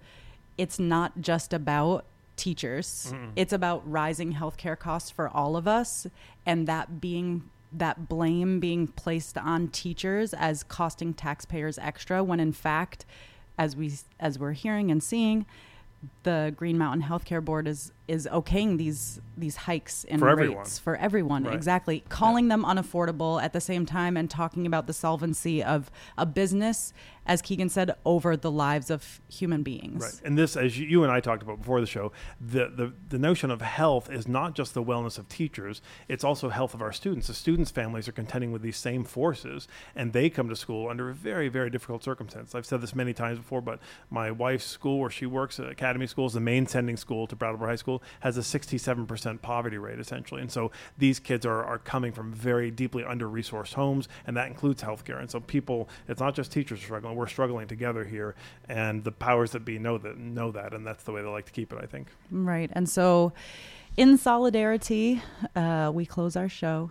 [0.58, 2.04] it's not just about
[2.36, 3.12] teachers.
[3.34, 6.06] It's about rising healthcare costs for all of us,
[6.44, 12.52] and that being that blame being placed on teachers as costing taxpayers extra when in
[12.52, 13.04] fact
[13.58, 15.44] as we as we're hearing and seeing
[16.22, 20.64] the Green Mountain Healthcare Board is is okaying these these hikes in For rates everyone.
[20.66, 21.54] for everyone Right.
[21.54, 26.24] exactly calling them unaffordable at the same time and talking about the solvency of a
[26.24, 26.94] business
[27.26, 30.20] as Keegan said over the lives of human beings Right.
[30.24, 33.50] And this, as you, and I talked about before the show, the, the, the notion
[33.50, 37.26] of health is not just the wellness of teachers, it's also health of our students.
[37.26, 41.10] The students' families are contending with these same forces, and they come to school under
[41.10, 42.54] a very, very difficult circumstances.
[42.54, 46.06] I've said this many times before, but my wife's school, where she works at Academy
[46.06, 49.98] School, is the main sending school to Brattleboro High School, has a 67% poverty rate,
[49.98, 50.40] essentially.
[50.40, 54.48] And so these kids are, are coming from very deeply under resourced homes, and that
[54.48, 55.20] includes healthcare.
[55.20, 58.34] And so people, it's not just teachers struggling, we're struggling together here,
[58.68, 61.46] and the powers that be know that, know that, and that's the way they like
[61.46, 62.08] to keep it, I think.
[62.30, 62.70] Right.
[62.72, 63.32] And so,
[63.96, 65.22] in solidarity,
[65.54, 66.90] uh, we close our show.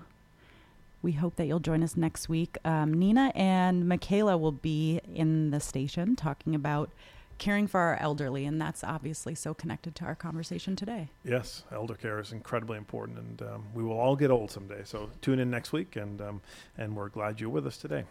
[1.04, 2.58] We hope that you'll join us next week.
[2.66, 6.90] Um, Nina and Michaela will be in the station talking about
[7.38, 11.10] caring for our elderly, and that's obviously so connected to our conversation today.
[11.24, 14.82] Yes, elder care is incredibly important, and um, we will all get old someday.
[14.84, 16.42] So tune in next week, and um,
[16.78, 18.04] and we're glad you're with us today.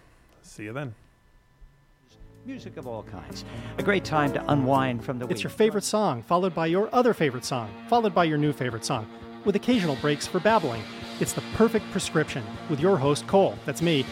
[0.43, 0.95] See you then.
[2.47, 3.43] Music of all kinds.
[3.79, 5.33] A great time to unwind from the week.
[5.33, 8.85] It's your favorite song, followed by your other favorite song, followed by your new favorite
[8.85, 9.09] song,
[9.47, 10.83] with occasional breaks for babbling.
[11.21, 14.05] It's the perfect prescription with your host, Cole, that's me,